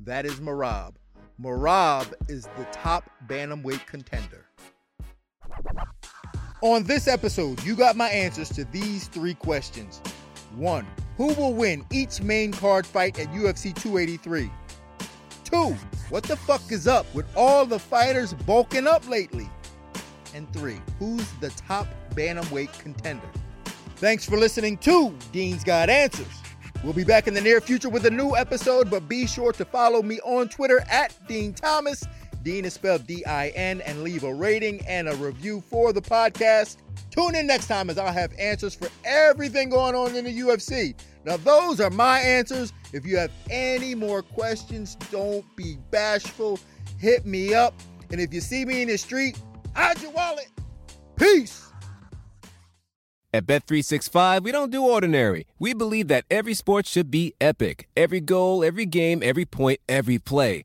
That 0.00 0.26
is 0.26 0.40
Merab. 0.40 0.94
Merab 1.40 2.12
is 2.28 2.48
the 2.56 2.64
top 2.72 3.08
bantamweight 3.28 3.86
contender. 3.86 4.46
On 6.62 6.82
this 6.82 7.08
episode, 7.08 7.62
you 7.64 7.74
got 7.74 7.96
my 7.96 8.10
answers 8.10 8.50
to 8.50 8.64
these 8.64 9.08
three 9.08 9.32
questions. 9.32 9.98
One, 10.56 10.86
who 11.16 11.32
will 11.32 11.54
win 11.54 11.86
each 11.90 12.20
main 12.20 12.52
card 12.52 12.86
fight 12.86 13.18
at 13.18 13.28
UFC 13.28 13.74
283? 13.74 14.50
Two, 15.42 15.74
what 16.10 16.22
the 16.24 16.36
fuck 16.36 16.60
is 16.70 16.86
up 16.86 17.06
with 17.14 17.24
all 17.34 17.64
the 17.64 17.78
fighters 17.78 18.34
bulking 18.34 18.86
up 18.86 19.08
lately? 19.08 19.48
And 20.34 20.52
three, 20.52 20.82
who's 20.98 21.26
the 21.40 21.48
top 21.48 21.86
bantamweight 22.10 22.78
contender? 22.78 23.30
Thanks 23.96 24.26
for 24.26 24.36
listening 24.36 24.76
to 24.78 25.14
Din's 25.32 25.64
Got 25.64 25.88
Answers. 25.88 26.26
We'll 26.84 26.92
be 26.92 27.04
back 27.04 27.26
in 27.26 27.32
the 27.32 27.40
near 27.40 27.62
future 27.62 27.88
with 27.88 28.04
a 28.04 28.10
new 28.10 28.36
episode, 28.36 28.90
but 28.90 29.08
be 29.08 29.26
sure 29.26 29.52
to 29.52 29.64
follow 29.64 30.02
me 30.02 30.20
on 30.20 30.50
Twitter 30.50 30.84
at 30.90 31.14
Din 31.26 31.54
Thomas. 31.54 32.04
Din 32.42 32.64
is 32.64 32.74
spelled 32.74 33.06
D 33.06 33.24
I 33.24 33.48
N, 33.48 33.80
and 33.82 34.02
leave 34.02 34.24
a 34.24 34.32
rating 34.32 34.80
and 34.86 35.08
a 35.08 35.14
review 35.16 35.62
for 35.68 35.92
the 35.92 36.00
podcast. 36.00 36.76
Tune 37.10 37.34
in 37.34 37.46
next 37.46 37.66
time 37.66 37.90
as 37.90 37.98
I'll 37.98 38.12
have 38.12 38.32
answers 38.38 38.74
for 38.74 38.88
everything 39.04 39.70
going 39.70 39.94
on 39.94 40.14
in 40.14 40.24
the 40.24 40.38
UFC. 40.38 40.94
Now, 41.24 41.36
those 41.36 41.80
are 41.80 41.90
my 41.90 42.20
answers. 42.20 42.72
If 42.92 43.04
you 43.04 43.16
have 43.18 43.30
any 43.50 43.94
more 43.94 44.22
questions, 44.22 44.96
don't 45.10 45.44
be 45.56 45.76
bashful. 45.90 46.58
Hit 46.98 47.26
me 47.26 47.52
up. 47.54 47.74
And 48.10 48.20
if 48.20 48.32
you 48.32 48.40
see 48.40 48.64
me 48.64 48.82
in 48.82 48.88
the 48.88 48.96
street, 48.96 49.38
hide 49.74 50.00
your 50.00 50.12
wallet. 50.12 50.48
Peace. 51.16 51.70
At 53.32 53.46
Bet365, 53.46 54.42
we 54.42 54.50
don't 54.50 54.72
do 54.72 54.82
ordinary. 54.82 55.46
We 55.58 55.72
believe 55.72 56.08
that 56.08 56.24
every 56.30 56.54
sport 56.54 56.86
should 56.86 57.10
be 57.10 57.34
epic. 57.40 57.88
Every 57.96 58.20
goal, 58.20 58.64
every 58.64 58.86
game, 58.86 59.22
every 59.22 59.44
point, 59.44 59.78
every 59.88 60.18
play. 60.18 60.64